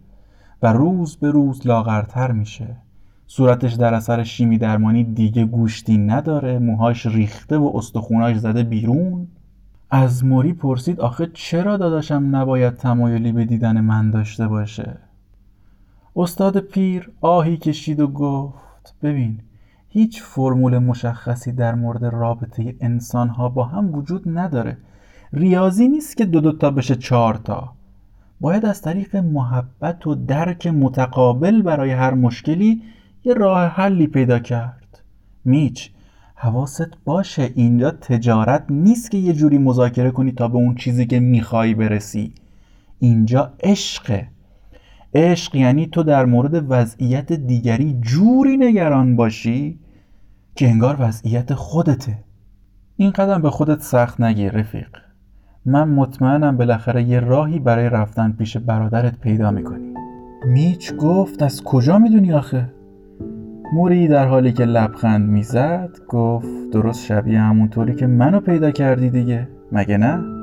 و 0.61 0.73
روز 0.73 1.17
به 1.17 1.31
روز 1.31 1.67
لاغرتر 1.67 2.31
میشه. 2.31 2.77
صورتش 3.27 3.73
در 3.73 3.93
اثر 3.93 4.23
شیمی 4.23 4.57
درمانی 4.57 5.03
دیگه 5.03 5.45
گوشتی 5.45 5.97
نداره 5.97 6.59
موهاش 6.59 7.05
ریخته 7.05 7.57
و 7.57 7.71
استخوناش 7.75 8.37
زده 8.37 8.63
بیرون. 8.63 9.27
از 9.93 10.25
موری 10.25 10.53
پرسید 10.53 10.99
آخه 10.99 11.29
چرا 11.33 11.77
داداشم 11.77 12.29
نباید 12.31 12.75
تمایلی 12.75 13.31
به 13.31 13.45
دیدن 13.45 13.81
من 13.81 14.11
داشته 14.11 14.47
باشه؟ 14.47 14.97
استاد 16.15 16.59
پیر 16.59 17.11
آهی 17.21 17.57
کشید 17.57 17.99
و 17.99 18.07
گفت 18.07 18.95
ببین 19.03 19.39
هیچ 19.89 20.21
فرمول 20.21 20.77
مشخصی 20.77 21.51
در 21.51 21.75
مورد 21.75 22.05
رابطه 22.05 22.75
انسان 22.81 23.29
ها 23.29 23.49
با 23.49 23.63
هم 23.63 23.95
وجود 23.95 24.23
نداره. 24.25 24.77
ریاضی 25.33 25.87
نیست 25.87 26.17
که 26.17 26.25
دو 26.25 26.39
دوتا 26.39 26.71
بشه 26.71 26.95
چهار 26.95 27.33
تا. 27.35 27.73
باید 28.41 28.65
از 28.65 28.81
طریق 28.81 29.15
محبت 29.15 30.07
و 30.07 30.15
درک 30.15 30.67
متقابل 30.67 31.61
برای 31.61 31.91
هر 31.91 32.13
مشکلی 32.13 32.81
یه 33.23 33.33
راه 33.33 33.67
حلی 33.67 34.07
پیدا 34.07 34.39
کرد. 34.39 35.01
میچ 35.45 35.91
حواست 36.43 36.91
باشه 37.05 37.51
اینجا 37.55 37.91
تجارت 37.91 38.65
نیست 38.69 39.11
که 39.11 39.17
یه 39.17 39.33
جوری 39.33 39.57
مذاکره 39.57 40.11
کنی 40.11 40.31
تا 40.31 40.47
به 40.47 40.55
اون 40.55 40.75
چیزی 40.75 41.05
که 41.05 41.19
می‌خوای 41.19 41.73
برسی. 41.73 42.33
اینجا 42.99 43.53
عشقه 43.63 44.27
عشق 45.13 45.55
یعنی 45.55 45.87
تو 45.87 46.03
در 46.03 46.25
مورد 46.25 46.65
وضعیت 46.69 47.33
دیگری 47.33 47.99
جوری 48.01 48.57
نگران 48.57 49.15
باشی 49.15 49.79
که 50.55 50.69
انگار 50.69 50.97
وضعیت 50.99 51.53
خودته. 51.53 52.17
این 52.97 53.11
قدم 53.11 53.41
به 53.41 53.49
خودت 53.49 53.81
سخت 53.81 54.21
نگیر 54.21 54.51
رفیق. 54.51 54.89
من 55.65 55.89
مطمئنم 55.89 56.57
بالاخره 56.57 57.03
یه 57.03 57.19
راهی 57.19 57.59
برای 57.59 57.89
رفتن 57.89 58.31
پیش 58.31 58.57
برادرت 58.57 59.19
پیدا 59.19 59.51
می‌کنی. 59.51 59.93
میچ 60.45 60.93
گفت 60.93 61.41
از 61.43 61.63
کجا 61.63 61.99
می‌دونی 61.99 62.33
آخه؟ 62.33 62.80
موری 63.73 64.07
در 64.07 64.27
حالی 64.27 64.53
که 64.53 64.65
لبخند 64.65 65.29
می‌زد 65.29 65.89
گفت 66.07 66.47
درست 66.73 67.05
شبیه 67.05 67.39
همونطوری 67.39 67.95
که 67.95 68.07
منو 68.07 68.39
پیدا 68.39 68.71
کردی 68.71 69.09
دیگه 69.09 69.47
مگه 69.71 69.97
نه؟ 69.97 70.40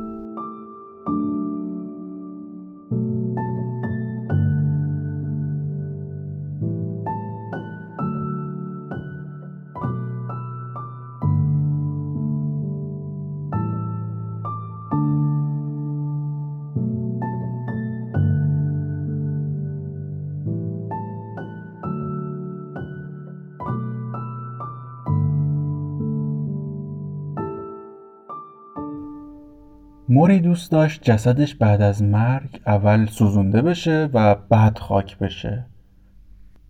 موری 30.18 30.40
دوست 30.40 30.70
داشت 30.72 31.02
جسدش 31.02 31.54
بعد 31.54 31.82
از 31.82 32.02
مرگ 32.02 32.60
اول 32.66 33.06
سوزونده 33.06 33.62
بشه 33.62 34.10
و 34.12 34.34
بعد 34.34 34.78
خاک 34.78 35.18
بشه. 35.18 35.64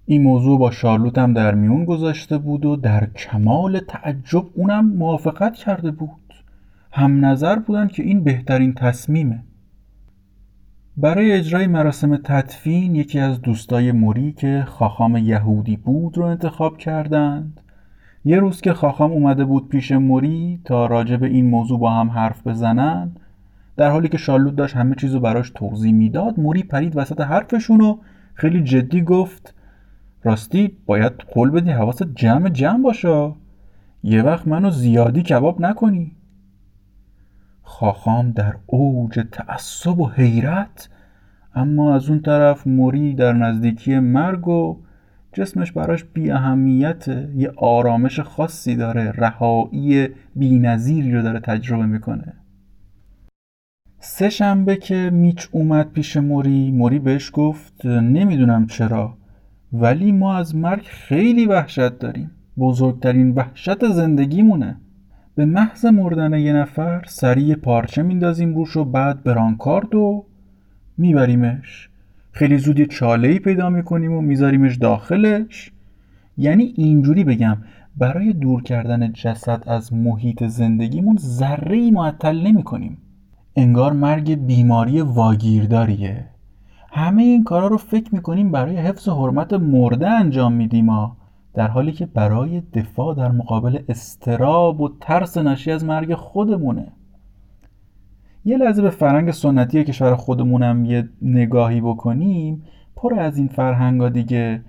این 0.06 0.22
موضوع 0.22 0.58
با 0.58 0.70
شارلوت 0.70 1.18
هم 1.18 1.32
در 1.32 1.54
میون 1.54 1.84
گذاشته 1.84 2.38
بود 2.38 2.64
و 2.64 2.76
در 2.76 3.06
کمال 3.06 3.78
تعجب 3.78 4.44
اونم 4.54 4.88
موافقت 4.88 5.54
کرده 5.54 5.90
بود. 5.90 6.34
هم 6.92 7.24
نظر 7.24 7.58
بودن 7.58 7.88
که 7.88 8.02
این 8.02 8.24
بهترین 8.24 8.74
تصمیمه. 8.74 9.42
برای 10.96 11.32
اجرای 11.32 11.66
مراسم 11.66 12.16
تدفین 12.16 12.94
یکی 12.94 13.18
از 13.18 13.42
دوستای 13.42 13.92
موری 13.92 14.32
که 14.32 14.64
خاخام 14.66 15.16
یهودی 15.16 15.76
بود 15.76 16.18
رو 16.18 16.24
انتخاب 16.24 16.78
کردند. 16.78 17.60
یه 18.24 18.38
روز 18.38 18.60
که 18.60 18.72
خاخام 18.72 19.12
اومده 19.12 19.44
بود 19.44 19.68
پیش 19.68 19.92
موری 19.92 20.60
تا 20.64 20.86
راجع 20.86 21.16
به 21.16 21.26
این 21.26 21.50
موضوع 21.50 21.78
با 21.78 21.90
هم 21.90 22.10
حرف 22.10 22.46
بزنن 22.46 23.12
در 23.78 23.90
حالی 23.90 24.08
که 24.08 24.18
شارلوت 24.18 24.56
داشت 24.56 24.76
همه 24.76 24.94
چیز 24.94 25.14
رو 25.14 25.20
براش 25.20 25.50
توضیح 25.50 25.92
می‌داد 25.92 26.40
موری 26.40 26.62
پرید 26.62 26.96
وسط 26.96 27.20
حرفشون 27.20 27.80
و 27.80 27.98
خیلی 28.34 28.62
جدی 28.62 29.02
گفت 29.02 29.54
راستی 30.24 30.76
باید 30.86 31.12
قول 31.12 31.50
بدی 31.50 31.70
حواست 31.70 32.14
جمع 32.14 32.48
جمع 32.48 32.82
باشه. 32.82 33.32
یه 34.02 34.22
وقت 34.22 34.48
منو 34.48 34.70
زیادی 34.70 35.22
کباب 35.22 35.60
نکنی. 35.60 36.12
خاخام 37.62 38.30
در 38.30 38.54
اوج 38.66 39.20
تعصب 39.32 40.00
و 40.00 40.08
حیرت 40.08 40.88
اما 41.54 41.94
از 41.94 42.08
اون 42.08 42.20
طرف 42.20 42.66
موری 42.66 43.14
در 43.14 43.32
نزدیکی 43.32 43.98
مرگ 43.98 44.48
و 44.48 44.76
جسمش 45.32 45.72
براش 45.72 46.04
بی 46.04 46.30
اهمیت 46.30 47.08
یه 47.34 47.52
آرامش 47.56 48.20
خاصی 48.20 48.76
داره 48.76 49.10
رهایی 49.10 50.08
بی 50.36 51.12
رو 51.12 51.22
داره 51.22 51.40
تجربه 51.40 51.86
می‌کنه. 51.86 52.34
سه 54.00 54.30
شنبه 54.30 54.76
که 54.76 55.10
میچ 55.12 55.48
اومد 55.52 55.92
پیش 55.92 56.16
موری 56.16 56.70
موری 56.70 56.98
بهش 56.98 57.30
گفت 57.34 57.86
نمی‌دونم 57.86 58.66
چرا 58.66 59.14
ولی 59.72 60.12
ما 60.12 60.36
از 60.36 60.56
مرگ 60.56 60.82
خیلی 60.82 61.46
وحشت 61.46 61.98
داریم. 61.98 62.30
بزرگترین 62.58 63.30
وحشت 63.30 63.92
زندگیمونه. 63.92 64.76
به 65.34 65.44
محض 65.44 65.84
مردن 65.84 66.32
یه 66.32 66.52
نفر 66.52 67.04
سریع 67.08 67.54
پارچه 67.54 68.02
میندازیم 68.02 68.54
روش 68.54 68.76
و 68.76 68.84
بعد 68.84 69.22
برانکارد 69.22 69.94
و 69.94 70.24
میبریمش. 70.98 71.88
خیلی 72.32 72.58
زود 72.58 72.78
یه 72.78 72.86
چاله 72.86 73.28
ای 73.28 73.38
پیدا 73.38 73.70
می‌کنیم 73.70 74.12
و 74.12 74.20
میذاریمش 74.20 74.76
داخلش. 74.76 75.72
یعنی 76.36 76.74
اینجوری 76.76 77.24
بگم 77.24 77.56
برای 77.96 78.32
دور 78.32 78.62
کردن 78.62 79.12
جسد 79.12 79.62
از 79.66 79.92
محیط 79.92 80.44
زندگیمون 80.44 81.16
ذره 81.16 81.76
ای 81.76 81.90
معطل 81.90 82.46
نمی 82.46 82.62
کنیم 82.62 82.98
انگار 83.58 83.92
مرگ 83.92 84.34
بیماری 84.34 85.00
واگیرداریه. 85.00 86.24
همه 86.92 87.22
این 87.22 87.44
کارا 87.44 87.66
رو 87.66 87.76
فکر 87.76 88.14
می‌کنیم 88.14 88.52
برای 88.52 88.76
حفظ 88.76 89.08
حرمت 89.08 89.52
مرده 89.52 90.08
انجام 90.08 90.52
میدیم 90.52 90.90
ها. 90.90 91.16
در 91.54 91.68
حالی 91.68 91.92
که 91.92 92.06
برای 92.06 92.60
دفاع 92.60 93.14
در 93.14 93.32
مقابل 93.32 93.78
استراب 93.88 94.80
و 94.80 94.88
ترس 95.00 95.36
ناشی 95.36 95.70
از 95.70 95.84
مرگ 95.84 96.14
خودمونه. 96.14 96.92
یه 98.44 98.56
لحظه 98.56 98.82
به 98.82 98.90
فرهنگ 98.90 99.30
سنتی 99.30 99.84
کشور 99.84 100.14
خودمونم 100.14 100.84
یه 100.84 101.08
نگاهی 101.22 101.80
بکنیم. 101.80 102.62
پر 102.96 103.20
از 103.20 103.38
این 103.38 103.48
فرهنگا 103.48 104.08
دیگه 104.08 104.60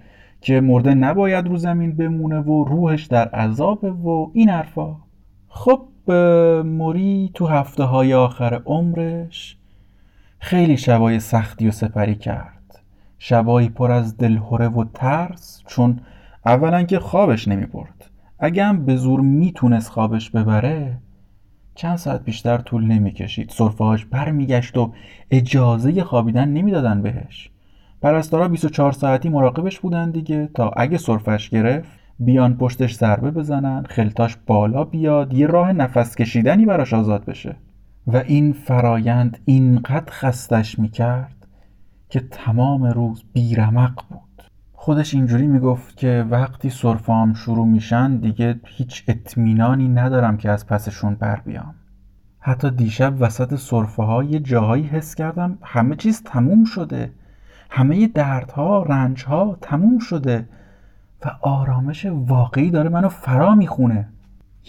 که 0.41 0.61
مرده 0.61 0.93
نباید 0.93 1.47
رو 1.47 1.57
زمین 1.57 1.95
بمونه 1.95 2.39
و 2.39 2.63
روحش 2.63 3.05
در 3.05 3.27
عذابه 3.27 3.91
و 3.91 4.27
این 4.33 4.49
حرفا. 4.49 4.95
خب 5.47 5.81
موری 6.65 7.31
تو 7.33 7.47
هفته 7.47 7.83
های 7.83 8.13
آخر 8.13 8.61
عمرش 8.65 9.57
خیلی 10.39 10.77
شبای 10.77 11.19
سختی 11.19 11.67
و 11.67 11.71
سپری 11.71 12.15
کرد. 12.15 12.79
شبایی 13.19 13.69
پر 13.69 13.91
از 13.91 14.17
دلهوره 14.17 14.67
و 14.67 14.85
ترس 14.93 15.63
چون 15.67 15.99
اولا 16.45 16.83
که 16.83 16.99
خوابش 16.99 17.47
نمی 17.47 17.65
برد 17.65 18.09
اگه 18.39 18.63
هم 18.63 18.85
به 18.85 18.95
زور 18.95 19.21
می‌تونست 19.21 19.91
خوابش 19.91 20.29
ببره 20.29 20.97
چند 21.75 21.97
ساعت 21.97 22.23
بیشتر 22.23 22.57
طول 22.57 22.83
نمی‌کشید. 22.83 23.49
صرفهاش 23.49 24.05
برمیگشت 24.05 24.77
و 24.77 24.93
اجازه 25.31 26.03
خوابیدن 26.03 26.49
نمی‌دادن 26.49 27.01
بهش. 27.01 27.49
پرستارا 28.01 28.47
24 28.47 28.91
ساعتی 28.91 29.29
مراقبش 29.29 29.79
بودن 29.79 30.11
دیگه 30.11 30.49
تا 30.53 30.69
اگه 30.69 30.97
صرفش 30.97 31.49
گرفت 31.49 31.98
بیان 32.19 32.57
پشتش 32.57 32.95
ضربه 32.95 33.31
بزنن 33.31 33.83
خلتاش 33.89 34.37
بالا 34.47 34.83
بیاد 34.83 35.33
یه 35.33 35.47
راه 35.47 35.73
نفس 35.73 36.15
کشیدنی 36.15 36.65
براش 36.65 36.93
آزاد 36.93 37.25
بشه. 37.25 37.55
و 38.07 38.17
این 38.17 38.53
فرایند 38.53 39.37
اینقدر 39.45 40.11
خستش 40.11 40.79
می‌کرد 40.79 41.47
که 42.09 42.19
تمام 42.19 42.83
روز 42.83 43.23
بیرمق 43.33 44.03
بود. 44.09 44.43
خودش 44.73 45.13
اینجوری 45.13 45.47
می‌گفت 45.47 45.97
که 45.97 46.25
وقتی 46.29 46.69
سرفام 46.69 47.33
شروع 47.33 47.67
میشن 47.67 48.17
دیگه 48.17 48.59
هیچ 48.65 49.03
اطمینانی 49.07 49.87
ندارم 49.87 50.37
که 50.37 50.49
از 50.49 50.67
پسشون 50.67 51.15
بر 51.15 51.41
بیام. 51.45 51.75
حتی 52.39 52.71
دیشب 52.71 53.13
وسط 53.19 53.55
صرفه 53.55 54.03
ها 54.03 54.23
یه 54.23 54.39
جاهایی 54.39 54.83
حس 54.83 55.15
کردم 55.15 55.57
همه 55.61 55.95
چیز 55.95 56.23
تموم 56.23 56.63
شده. 56.63 57.11
همه 57.69 58.07
دردها 58.07 58.83
رنجها 58.83 59.57
تموم 59.61 59.99
شده. 59.99 60.45
و 61.25 61.29
آرامش 61.41 62.05
واقعی 62.05 62.71
داره 62.71 62.89
منو 62.89 63.09
فرا 63.09 63.55
می‌خونه. 63.55 64.07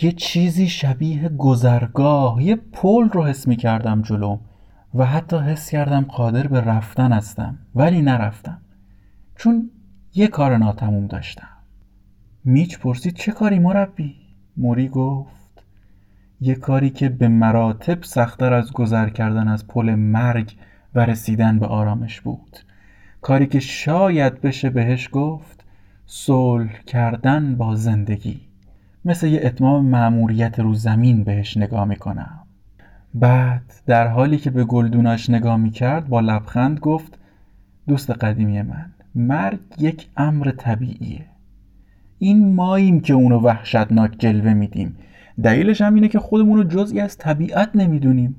یه 0.02 0.12
چیزی 0.12 0.68
شبیه 0.68 1.28
گذرگاه 1.28 2.42
یه 2.42 2.56
پل 2.56 3.08
رو 3.08 3.24
حس 3.24 3.48
می‌کردم 3.48 4.02
جلوم 4.02 4.40
و 4.94 5.06
حتی 5.06 5.38
حس 5.38 5.70
کردم 5.70 6.00
قادر 6.00 6.46
به 6.46 6.60
رفتن 6.60 7.12
هستم 7.12 7.58
ولی 7.74 8.02
نرفتم. 8.02 8.60
چون 9.36 9.70
یه 10.14 10.26
کار 10.26 10.56
ناتموم 10.56 11.06
داشتم. 11.06 11.48
میچ 12.44 12.78
پرسید 12.78 13.14
چه 13.14 13.32
کاری 13.32 13.58
مربی؟ 13.58 14.14
موری 14.56 14.88
گفت 14.88 15.64
یه 16.40 16.54
کاری 16.54 16.90
که 16.90 17.08
به 17.08 17.28
مراتب 17.28 18.02
سختتر 18.02 18.52
از 18.52 18.72
گذر 18.72 19.08
کردن 19.08 19.48
از 19.48 19.66
پل 19.66 19.94
مرگ 19.94 20.56
و 20.94 21.06
رسیدن 21.06 21.58
به 21.58 21.66
آرامش 21.66 22.20
بود. 22.20 22.58
کاری 23.20 23.46
که 23.46 23.60
شاید 23.60 24.40
بشه 24.40 24.70
بهش 24.70 25.08
گفت 25.12 25.59
صلح 26.12 26.82
کردن 26.86 27.56
با 27.56 27.74
زندگی. 27.74 28.40
مثل 29.04 29.26
یه 29.26 29.40
اتمام 29.44 29.84
معموریت 29.84 30.60
رو 30.60 30.74
زمین 30.74 31.24
بهش 31.24 31.56
نگاه 31.56 31.84
می‌کنم. 31.84 32.38
بعد 33.14 33.72
در 33.86 34.06
حالی 34.06 34.38
که 34.38 34.50
به 34.50 34.64
گلدوناش 34.64 35.30
نگاه 35.30 35.56
می‌کرد 35.56 36.08
با 36.08 36.20
لبخند 36.20 36.80
گفت 36.80 37.18
دوست 37.88 38.10
قدیمی 38.10 38.62
من 38.62 38.92
مرگ 39.14 39.58
یک 39.78 40.08
امر 40.16 40.50
طبیعیه. 40.50 41.26
این 42.18 42.54
ماییم 42.54 43.00
که 43.00 43.14
اونو 43.14 43.40
وحشتناک 43.40 44.14
جلوه 44.18 44.54
میدیم. 44.54 44.96
دلیلش 45.42 45.80
هم 45.80 45.94
اینه 45.94 46.08
که 46.08 46.18
خودمون 46.18 46.58
رو 46.58 46.64
جزئی 46.64 47.00
از 47.00 47.18
طبیعت 47.18 47.70
نمی‌دونیم. 47.74 48.36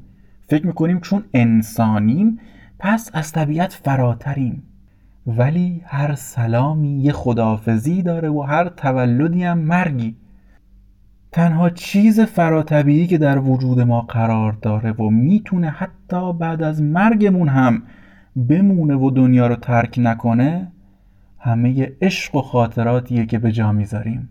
فکر 0.47 0.67
می‌کنیم 0.67 0.99
چون 0.99 1.23
انسانیم 1.33 2.39
پس 2.79 3.09
از 3.13 3.31
طبیعت 3.31 3.73
فراتریم. 3.73 4.63
ولی 5.27 5.81
هر 5.85 6.15
سلامی 6.15 7.01
یه 7.01 7.11
خدافزی 7.11 8.01
داره 8.01 8.29
و 8.29 8.41
هر 8.41 8.69
تولدی 8.69 9.43
هم 9.43 9.57
مرگی. 9.57 10.15
تنها 11.31 11.69
چیز 11.69 12.19
فراتبیعی 12.19 13.07
که 13.07 13.17
در 13.17 13.39
وجود 13.39 13.79
ما 13.79 14.01
قرار 14.01 14.51
داره 14.61 14.91
و 14.91 15.09
می‌تونه 15.09 15.69
حتی 15.69 16.33
بعد 16.33 16.63
از 16.63 16.81
مرگمون 16.81 17.47
هم 17.47 17.83
بمونه 18.35 18.95
و 18.95 19.11
دنیا 19.11 19.47
رو 19.47 19.55
ترک 19.55 19.95
نکنه 19.97 20.71
همه 21.39 21.91
عشق 22.01 22.35
و 22.35 22.41
خاطراتیه 22.41 23.25
که 23.25 23.39
به 23.39 23.51
جا 23.51 23.71
می‌ذاریم. 23.71 24.29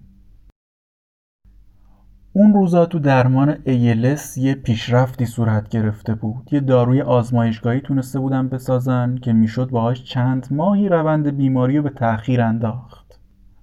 اون 2.32 2.54
روزا 2.54 2.86
تو 2.86 2.98
درمان 2.98 3.56
ایلس 3.64 4.38
یه 4.38 4.54
پیشرفتی 4.54 5.26
صورت 5.26 5.68
گرفته 5.68 6.14
بود. 6.14 6.48
یه 6.52 6.60
داروی 6.60 7.02
آزمایشگاهی 7.02 7.80
تونسته 7.80 8.18
بودن 8.18 8.48
بسازن 8.48 9.16
که 9.16 9.32
می‌شد 9.32 9.70
باهاش 9.70 10.04
چند 10.04 10.46
ماهی 10.50 10.88
روند 10.88 11.36
بیماری 11.36 11.76
رو 11.76 11.82
به 11.82 11.90
تأخیر 11.90 12.40
انداخت. 12.40 13.18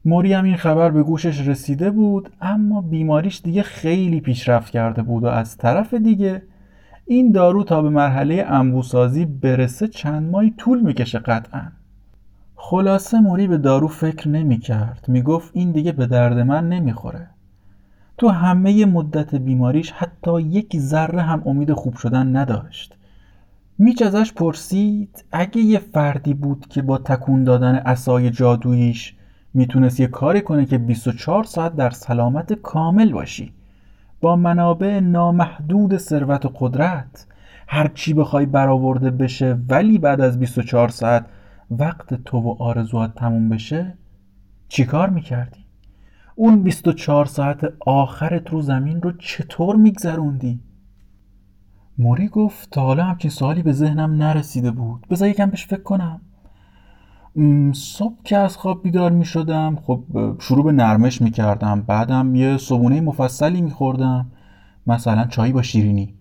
موری 0.06 0.34
هم 0.34 0.44
این 0.44 0.56
خبر 0.56 0.92
به 0.92 1.04
گوشش 1.04 1.48
رسیده 1.48 1.92
بود 1.92 2.30
اما 2.42 2.82
بیماریش 2.82 3.42
دیگه 3.42 3.64
خیلی 3.64 4.22
پیشرفت 4.22 4.72
کرده 4.72 5.02
بود 5.02 5.24
و 5.24 5.28
از 5.28 5.58
طرف 5.58 5.94
دیگه 5.94 6.42
این 7.06 7.32
دارو 7.32 7.64
تا 7.64 7.82
به 7.82 7.90
مرحله 7.90 8.46
انبوسازی 8.48 9.26
برسه 9.26 9.88
چند 9.88 10.32
ماهی 10.32 10.54
طول 10.58 10.82
می‌کشه 10.82 11.20
قطعا. 11.20 11.62
خلاصه 12.56 13.20
موری 13.20 13.48
به 13.48 13.58
دارو 13.58 13.88
فکر 13.88 14.30
نمی‌کرد. 14.30 15.06
می‌گفت 15.08 15.52
این 15.54 15.72
دیگه 15.72 15.92
به 15.92 16.06
درد 16.06 16.40
من 16.40 16.70
نمی‌خوره. 16.70 17.28
تو 18.18 18.30
همه 18.30 18.86
مدت 18.86 19.36
بیماریش 19.36 19.92
حتی 19.92 20.42
یک 20.42 20.78
ذره 20.78 21.22
هم 21.22 21.44
امید 21.46 21.74
خوب 21.74 21.96
شدن 21.96 22.36
نداشت 22.36 22.98
میچ 23.78 24.02
ازش 24.02 24.34
پرسید 24.34 25.26
اگه 25.32 25.62
یه 25.62 25.80
فردی 25.80 26.34
بود 26.34 26.68
که 26.68 26.82
با 26.82 26.98
تکون 26.98 27.44
دادن 27.44 27.76
اسای 27.76 28.30
جادوییش 28.30 29.16
می‌تونست 29.54 30.00
یه 30.00 30.08
کاری 30.08 30.42
کنه 30.42 30.66
که 30.66 30.78
24 30.78 31.44
ساعت 31.44 31.76
در 31.76 31.90
سلامت 31.90 32.54
کامل 32.54 33.12
باشی 33.12 33.54
با 34.22 34.36
منابع 34.36 35.00
نامحدود 35.00 35.98
ثروت 35.98 36.46
و 36.46 36.52
قدرت 36.56 37.28
هر 37.68 37.88
چی 37.88 38.14
بخوای 38.14 38.46
برآورده 38.46 39.12
بشه 39.12 39.58
ولی 39.70 39.98
بعد 39.98 40.22
از 40.22 40.40
24 40.40 40.90
ساعت 40.90 41.26
وقت 41.72 42.14
تو 42.14 42.38
و 42.38 42.64
آرزوات 42.64 43.16
تموم 43.16 43.50
بشه 43.50 43.94
چیکار 44.68 45.10
می‌کردی؟ 45.10 45.67
اون 46.40 46.64
24 46.64 47.26
ساعت 47.26 47.74
آخرت 47.86 48.50
رو 48.50 48.62
زمین 48.62 49.02
رو 49.02 49.12
چطور 49.12 49.76
میگذروندی؟ 49.76 50.60
موری 51.98 52.28
گفت 52.28 52.70
تا 52.70 52.82
حالا 52.82 53.04
همچین 53.04 53.32
سوالی 53.32 53.64
به 53.64 53.72
ذهنم 53.72 54.16
نرسیده 54.16 54.72
بود. 54.72 55.08
بذار 55.10 55.30
یکم 55.30 55.50
بهش 55.50 55.66
فکر 55.68 55.84
کنم. 55.84 56.22
صبح 57.74 58.16
که 58.24 58.38
از 58.38 58.58
خواب 58.58 58.84
بیدار 58.84 59.12
می 59.12 59.26
شدم 59.26 59.76
خب 59.76 60.04
شروع 60.40 60.66
به 60.66 60.72
نرمش 60.72 61.22
می 61.22 61.32
کردم 61.32 61.82
بعدم 61.82 62.36
یه 62.36 62.58
صبونه 62.58 63.02
مفصلی 63.02 63.62
می 63.62 63.72
خوردم 63.72 64.32
مثلا 64.88 65.26
چایی 65.26 65.54
با 65.54 65.62
شیرینی. 65.62 66.14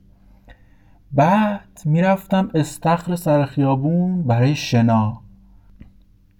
بعد 1.12 1.80
می‌رفتم 1.84 2.50
استخر 2.54 3.16
سر 3.16 3.44
خیابون 3.44 4.22
برای 4.22 4.54
شنا. 4.54 5.20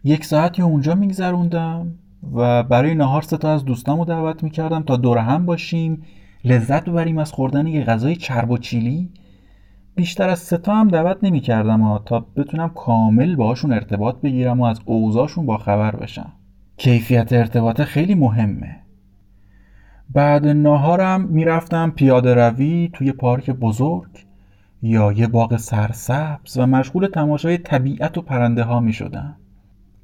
یک 0.04 0.24
ساعتی 0.24 0.62
اونجا 0.62 0.94
میگذروندم. 0.94 1.92
و 2.34 2.62
برای 2.62 2.94
نهار 2.94 3.22
سه 3.22 3.36
تا 3.36 3.52
از 3.52 3.64
دوستامو 3.64 4.04
دعوت 4.04 4.42
می‌کردم 4.44 4.82
تا 4.82 4.96
دور 4.96 5.18
هم 5.18 5.46
باشیم. 5.46 6.02
لذت 6.44 6.88
ببریم 6.88 7.18
از 7.18 7.32
خوردن 7.32 7.66
یه 7.66 7.84
غذای 7.84 8.16
چرب 8.16 8.50
و 8.50 8.58
چیلی. 8.58 9.10
بیشتر 9.94 10.28
از 10.28 10.38
سه 10.38 10.58
تا 10.58 10.74
هم 10.74 10.88
دعوت 10.88 11.16
نمی‌کردم 11.22 11.98
تا 11.98 12.26
بتونم 12.36 12.68
کامل 12.68 13.36
باهاشون 13.36 13.72
ارتباط 13.72 14.20
بگیرم 14.20 14.60
و 14.60 14.64
از 14.64 14.80
اوضاعشون 14.84 15.46
با 15.46 15.58
خبر 15.58 15.96
بشم. 15.96 16.32
کیفیت 16.76 17.32
ارتباط 17.32 17.80
خیلی 17.80 18.14
مهمه. 18.14 18.76
بعد 20.10 20.46
ناهارم 20.46 21.20
می‌رفتم 21.20 21.90
پیاده 21.90 22.34
روی 22.34 22.90
توی 22.92 23.12
پارک 23.12 23.50
بزرگ 23.50 24.26
یا 24.82 25.12
یه 25.12 25.26
باغ 25.26 25.56
سرسبز 25.56 26.58
و 26.58 26.66
مشغول 26.66 27.06
تماشای 27.06 27.58
طبیعت 27.58 28.18
و 28.18 28.22
پرنده 28.22 28.62
ها 28.62 28.80
می 28.80 28.92
شدم. 28.92 29.36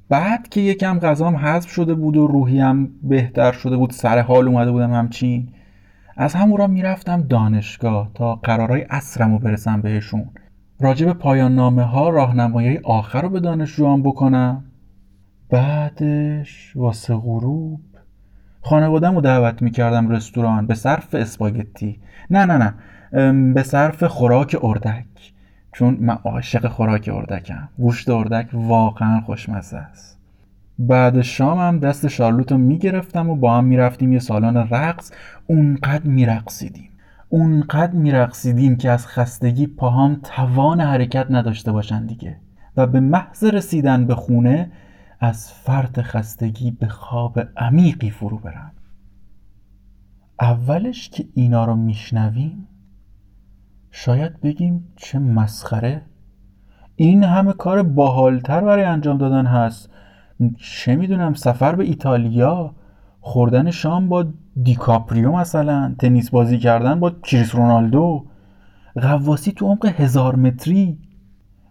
بعد 0.09 0.49
که 0.49 0.61
یکم 0.61 0.99
غذام 0.99 1.35
حذف 1.35 1.69
شده 1.69 1.93
بود 1.93 2.17
و 2.17 2.27
روحیم 2.27 2.99
بهتر 3.03 3.51
شده 3.51 3.77
بود 3.77 3.91
سر 3.91 4.19
حال 4.19 4.47
اومده 4.47 4.71
بودم 4.71 4.93
همچین 4.93 5.49
از 6.17 6.33
همون 6.35 6.57
را 6.57 6.67
می‌رفتم 6.67 7.21
دانشگاه 7.21 8.11
تا 8.13 8.35
قرارای 8.35 8.85
اصرم 8.89 9.31
رو 9.31 9.39
برسم 9.39 9.81
بهشون. 9.81 10.29
راجب 10.79 11.13
پایان 11.13 11.55
نامه 11.55 11.83
ها 11.83 12.09
راهنمایی 12.09 12.77
آخر 12.77 13.21
رو 13.21 13.29
به 13.29 13.39
دانشجوان 13.39 14.03
بکنم. 14.03 14.63
بعدش 15.49 16.73
واسه 16.75 17.15
غروب 17.15 17.81
خانوادم 18.61 19.15
رو 19.15 19.21
دعوت 19.21 19.61
می‌کردم 19.61 20.09
رستوران 20.09 20.67
به 20.67 20.75
صرف 20.75 21.15
اسپاگتی. 21.15 21.99
نه 22.29 22.45
نه 22.45 22.57
نه 22.57 22.73
به 23.53 23.63
صرف 23.63 24.03
خوراک 24.03 24.57
اردک. 24.63 25.05
چون 25.73 25.97
من 25.99 26.13
عاشق 26.13 26.67
خوراک 26.67 27.09
اردکم. 27.13 27.69
گوشت 27.77 28.09
اردک 28.09 28.49
واقعا 28.53 29.21
خوشمزه 29.21 29.77
است. 29.77 30.19
بعد 30.79 31.21
شام 31.21 31.59
هم 31.59 31.79
دست 31.79 32.07
شارلوت 32.07 32.51
رو 32.51 32.57
می‌گرفتم 32.57 33.29
و 33.29 33.35
با 33.35 33.57
هم 33.57 33.65
می‌رفتیم 33.65 34.13
یه 34.13 34.19
سالن 34.19 34.57
رقص. 34.57 35.11
اونقدر 35.47 36.07
میرقصیدیم. 36.07 36.89
اونقدر 37.29 37.93
میرقصیدیم 37.93 38.75
که 38.75 38.91
از 38.91 39.07
خستگی 39.07 39.67
پاهام 39.67 40.19
توان 40.23 40.81
حرکت 40.81 41.27
نداشته 41.29 41.71
باشن 41.71 42.05
دیگه. 42.05 42.37
و 42.77 42.87
به 42.87 42.99
محض 42.99 43.43
رسیدن 43.43 44.05
به 44.05 44.15
خونه 44.15 44.71
از 45.19 45.51
فرط 45.51 45.99
خستگی 45.99 46.71
به 46.71 46.87
خواب 46.87 47.39
عمیقی 47.57 48.09
فرو 48.09 48.37
برم. 48.37 48.71
اولش 50.41 51.09
که 51.09 51.25
اینا 51.33 51.65
رو 51.65 51.75
میشنویم 51.75 52.67
شاید 53.95 54.41
بگیم 54.41 54.93
چه 54.95 55.19
مسخره. 55.19 56.01
این 56.95 57.23
همه 57.23 57.53
کار 57.53 57.83
باحالتر 57.83 58.61
برای 58.61 58.83
انجام 58.83 59.17
دادن 59.17 59.45
هست. 59.45 59.89
چه 60.57 60.95
می‌دونم 60.95 61.33
سفر 61.33 61.75
به 61.75 61.83
ایتالیا 61.83 62.75
خوردن 63.21 63.71
شام 63.71 64.09
با 64.09 64.25
دیکاپریو 64.63 65.31
مثلا 65.31 65.95
تنیس 65.99 66.29
بازی 66.29 66.57
کردن 66.57 66.99
با 66.99 67.09
کریس 67.09 67.55
رونالدو. 67.55 68.25
غواسی 68.95 69.51
تو 69.51 69.65
عمق 69.65 69.85
هزار 69.85 70.35
متری. 70.35 70.99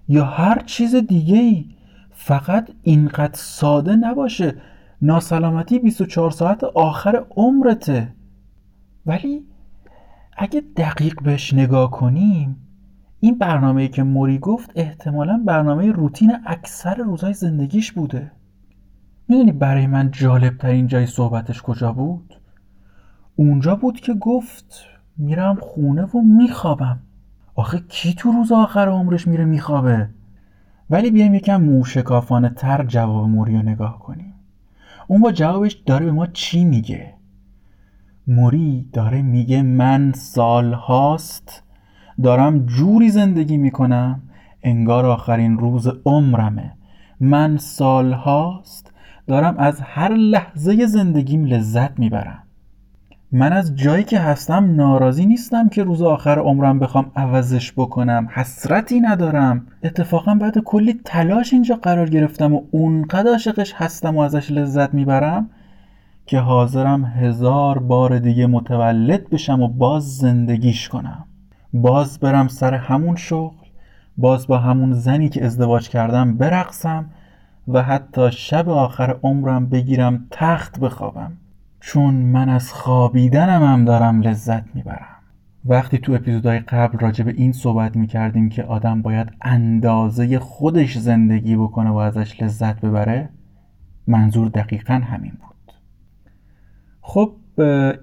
یا 0.08 0.24
هر 0.24 0.62
چیز 0.66 0.94
دیگه 0.94 1.36
ای 1.36 1.64
فقط 2.10 2.70
اینقدر 2.82 3.34
ساده 3.34 3.96
نباشه. 3.96 4.54
ناسلامتی 5.02 5.78
24 5.78 6.30
ساعت 6.30 6.64
آخر 6.64 7.24
عمرته. 7.36 8.14
ولی 9.06 9.46
اگه 10.36 10.62
دقیق 10.76 11.22
بهش 11.22 11.54
نگاه 11.54 11.90
کنیم 11.90 12.56
این 13.20 13.38
برنامه 13.38 13.88
که 13.88 14.02
موری 14.02 14.38
گفت 14.38 14.70
احتمالا 14.74 15.42
برنامه 15.46 15.92
روتین 15.92 16.32
اکثر 16.46 16.94
روزهای 16.94 17.34
زندگیش 17.34 17.92
بوده 17.92 18.30
می‌دونی 19.28 19.52
برای 19.52 19.86
من 19.86 20.10
جالب 20.10 20.58
ترین 20.58 20.86
جای 20.86 21.06
صحبتش 21.06 21.62
کجا 21.62 21.92
بود؟ 21.92 22.34
اونجا 23.36 23.76
بود 23.76 24.00
که 24.00 24.14
گفت 24.14 24.84
میرم 25.18 25.56
خونه 25.60 26.02
و 26.02 26.20
میخوابم 26.20 27.00
آخه 27.54 27.80
کی 27.88 28.14
تو 28.14 28.32
روز 28.32 28.52
آخر 28.52 28.88
عمرش 28.88 29.26
میره 29.26 29.44
میخوابه؟ 29.44 30.08
ولی 30.90 31.10
بیایم 31.10 31.34
یکم 31.34 31.62
موشکافانه 31.62 32.48
تر 32.48 32.84
جواب 32.84 33.28
موری 33.28 33.56
رو 33.56 33.62
نگاه 33.62 33.98
کنیم 33.98 34.34
اون 35.06 35.20
با 35.20 35.32
جوابش 35.32 35.72
داره 35.72 36.04
به 36.04 36.12
ما 36.12 36.26
چی 36.26 36.64
میگه؟ 36.64 37.14
موری 38.26 38.88
داره 38.92 39.22
میگه 39.22 39.62
من 39.62 40.12
سال 40.12 40.72
هاست 40.72 41.62
دارم 42.22 42.66
جوری 42.66 43.10
زندگی 43.10 43.56
می‌کنم 43.56 44.22
انگار 44.62 45.06
آخرین 45.06 45.58
روز 45.58 45.88
عمرمه. 46.04 46.72
من 47.20 47.56
سال 47.56 48.12
هاست 48.12 48.92
دارم 49.26 49.54
از 49.58 49.80
هر 49.80 50.12
لحظه 50.14 50.86
زندگیم 50.86 51.44
لذت 51.44 51.98
می‌برم. 51.98 52.42
من 53.32 53.52
از 53.52 53.76
جایی 53.76 54.04
که 54.04 54.18
هستم 54.18 54.74
ناراضی 54.74 55.26
نیستم 55.26 55.68
که 55.68 55.84
روز 55.84 56.02
آخر 56.02 56.38
عمرم 56.38 56.78
بخوام 56.78 57.12
عوضش 57.16 57.72
بکنم 57.72 58.28
حسرتی 58.34 59.00
ندارم. 59.00 59.66
اتفاقا 59.82 60.34
بعد 60.34 60.58
کلی 60.58 61.00
تلاش 61.04 61.52
اینجا 61.52 61.74
قرار 61.74 62.08
گرفتم 62.08 62.54
و 62.54 62.62
اونقدر 62.70 63.30
عاشقش 63.30 63.72
هستم 63.76 64.16
و 64.16 64.20
ازش 64.20 64.50
لذت 64.50 64.94
می‌برم. 64.94 65.50
که 66.26 66.38
حاضرم 66.38 67.04
هزار 67.04 67.78
بار 67.78 68.18
دیگه 68.18 68.46
متولد 68.46 69.30
بشم 69.30 69.62
و 69.62 69.68
باز 69.68 70.16
زندگیش 70.16 70.88
کنم. 70.88 71.24
باز 71.72 72.18
برم 72.18 72.48
سر 72.48 72.74
همون 72.74 73.16
شغل 73.16 73.56
باز 74.16 74.46
با 74.46 74.58
همون 74.58 74.92
زنی 74.92 75.28
که 75.28 75.44
ازدواج 75.44 75.88
کردم 75.88 76.36
برقصم 76.36 77.04
و 77.68 77.82
حتی 77.82 78.30
شب 78.32 78.68
آخر 78.68 79.16
عمرم 79.22 79.68
بگیرم 79.68 80.26
تخت 80.30 80.80
بخوابم. 80.80 81.32
چون 81.80 82.14
من 82.14 82.48
از 82.48 82.72
خوابیدنم 82.72 83.62
هم 83.62 83.84
دارم 83.84 84.20
لذت 84.20 84.64
می‌برم. 84.74 85.06
وقتی 85.64 85.98
تو 85.98 86.12
اپیزودهای 86.12 86.58
قبل 86.58 86.98
راجع 86.98 87.24
به 87.24 87.32
این 87.32 87.52
صحبت 87.52 87.96
می‌کردیم 87.96 88.48
که 88.48 88.64
آدم 88.64 89.02
باید 89.02 89.32
اندازه 89.42 90.38
خودش 90.38 90.98
زندگی 90.98 91.56
بکنه 91.56 91.90
و 91.90 91.96
ازش 91.96 92.42
لذت 92.42 92.80
ببره 92.80 93.28
منظور 94.06 94.48
دقیقا 94.48 94.94
همین 94.94 95.30
بود. 95.30 95.51
خب 97.04 97.32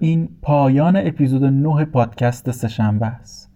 این 0.00 0.28
پایان 0.42 0.96
اپیزود 0.96 1.44
9 1.44 1.84
پادکست 1.84 2.50
سه‌شنبه 2.50 3.06
است. 3.06 3.50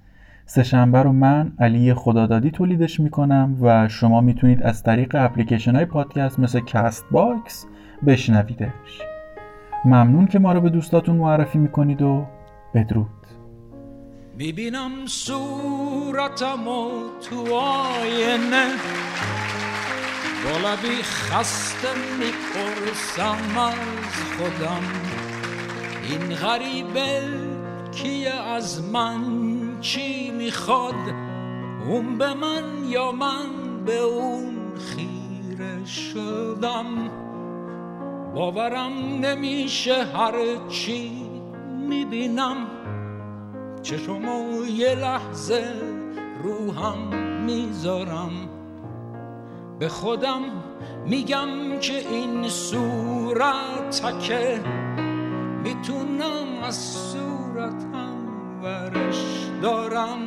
سه‌شنبه 0.47 1.03
رو 1.03 1.13
من 1.13 1.53
علی 1.59 1.95
خدادادی 1.95 2.51
تولیدش 2.51 3.01
می‌کنم 3.01 3.57
و 3.61 3.89
شما 3.89 4.21
می‌تونید 4.21 4.63
از 4.63 4.83
طریق 4.83 5.17
اپلیکیشن 5.19 5.77
های 5.77 5.85
پادکست 5.85 6.39
مثل 6.39 6.61
Castbox 6.61 7.67
بشنویدش. 8.07 9.03
ممنون 9.85 10.27
که 10.27 10.39
ما 10.39 10.53
رو 10.53 10.61
به 10.61 10.71
دوستاتون 10.71 11.17
معرفی 11.17 11.59
می‌کنید 11.59 12.03
و 12.03 12.27
بدرود. 12.75 13.09
می‌بینم 14.39 14.91
صورتم 15.07 16.69
و 16.69 16.91
تو 17.31 17.55
آینه. 17.55 18.67
بی 20.83 21.03
خسته 21.03 21.89
می‌پرسم 22.19 23.59
از 23.59 23.75
خودم. 24.39 24.83
این 26.11 26.35
غریبه 26.35 27.21
کیه 27.93 28.35
از 28.35 28.85
من؟ 28.85 29.21
چی 29.81 30.31
می‌خواد؟ 30.31 30.95
اون 31.89 32.19
به 32.19 32.35
من 32.35 32.65
یا 32.89 33.13
من 33.13 33.47
به 33.87 33.99
اون 33.99 34.55
خیره 34.77 35.85
شدم؟ 35.85 36.85
باورم 38.35 38.93
نمیشه 39.21 40.05
هر 40.05 40.69
چی 40.69 41.11
می‌بینم. 41.89 42.57
چشمو 43.83 44.67
یه 44.67 44.95
لحظه 44.95 45.65
روحم 46.43 46.99
می‌ذارم. 47.45 48.33
به 49.79 49.89
خودم 49.89 50.43
میگم 51.07 51.79
که 51.81 52.09
این 52.09 52.49
صورت 52.49 54.03
تکه 54.03 54.61
می‌تونم 55.65 56.63
از 56.65 56.77
صورتم 56.77 58.17
ورش 58.63 59.49
دارم. 59.63 60.19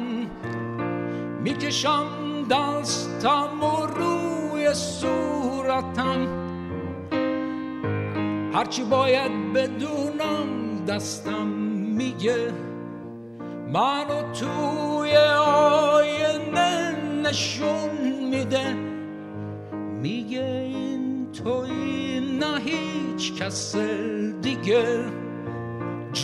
می‌کشم 1.43 2.08
دستم 2.50 3.63
و 3.63 3.86
روی 3.86 4.73
صورتم. 4.73 6.28
هرچی 8.54 8.84
باید 8.84 9.54
بدونم 9.54 10.47
دستم 10.88 11.47
میگه. 11.97 12.54
منو 13.73 14.32
توی 14.34 15.17
آینه 15.97 16.95
نشون 17.23 17.89
میده. 18.32 18.73
میگه 20.02 20.43
این 20.43 21.32
توی 21.32 22.19
نه 22.39 22.60
هیچ 22.60 23.34
کس 23.34 23.76
دیگه. 24.41 25.00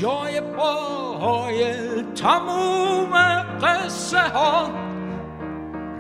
جای 0.04 0.42
پاهای 0.42 1.64
تموم 2.04 3.14
قصه 3.62 4.20
ها. 4.20 4.70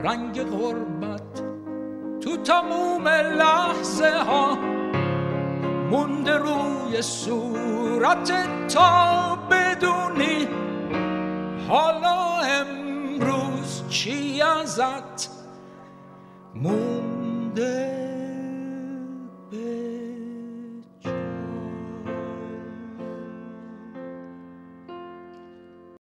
رنگ 0.04 0.44
غربت 0.44 1.44
تو 2.22 2.38
تموم 2.38 3.08
لحظه 3.08 4.12
ها. 4.28 4.58
مونده 5.92 6.38
روی 6.38 7.02
صورت 7.02 8.32
تا 8.68 9.38
بدونی 9.52 10.48
حالا 11.68 12.39
امروز 12.39 13.84
چی 13.89 14.42
ازت 14.42 15.30
مونده. 16.56 18.03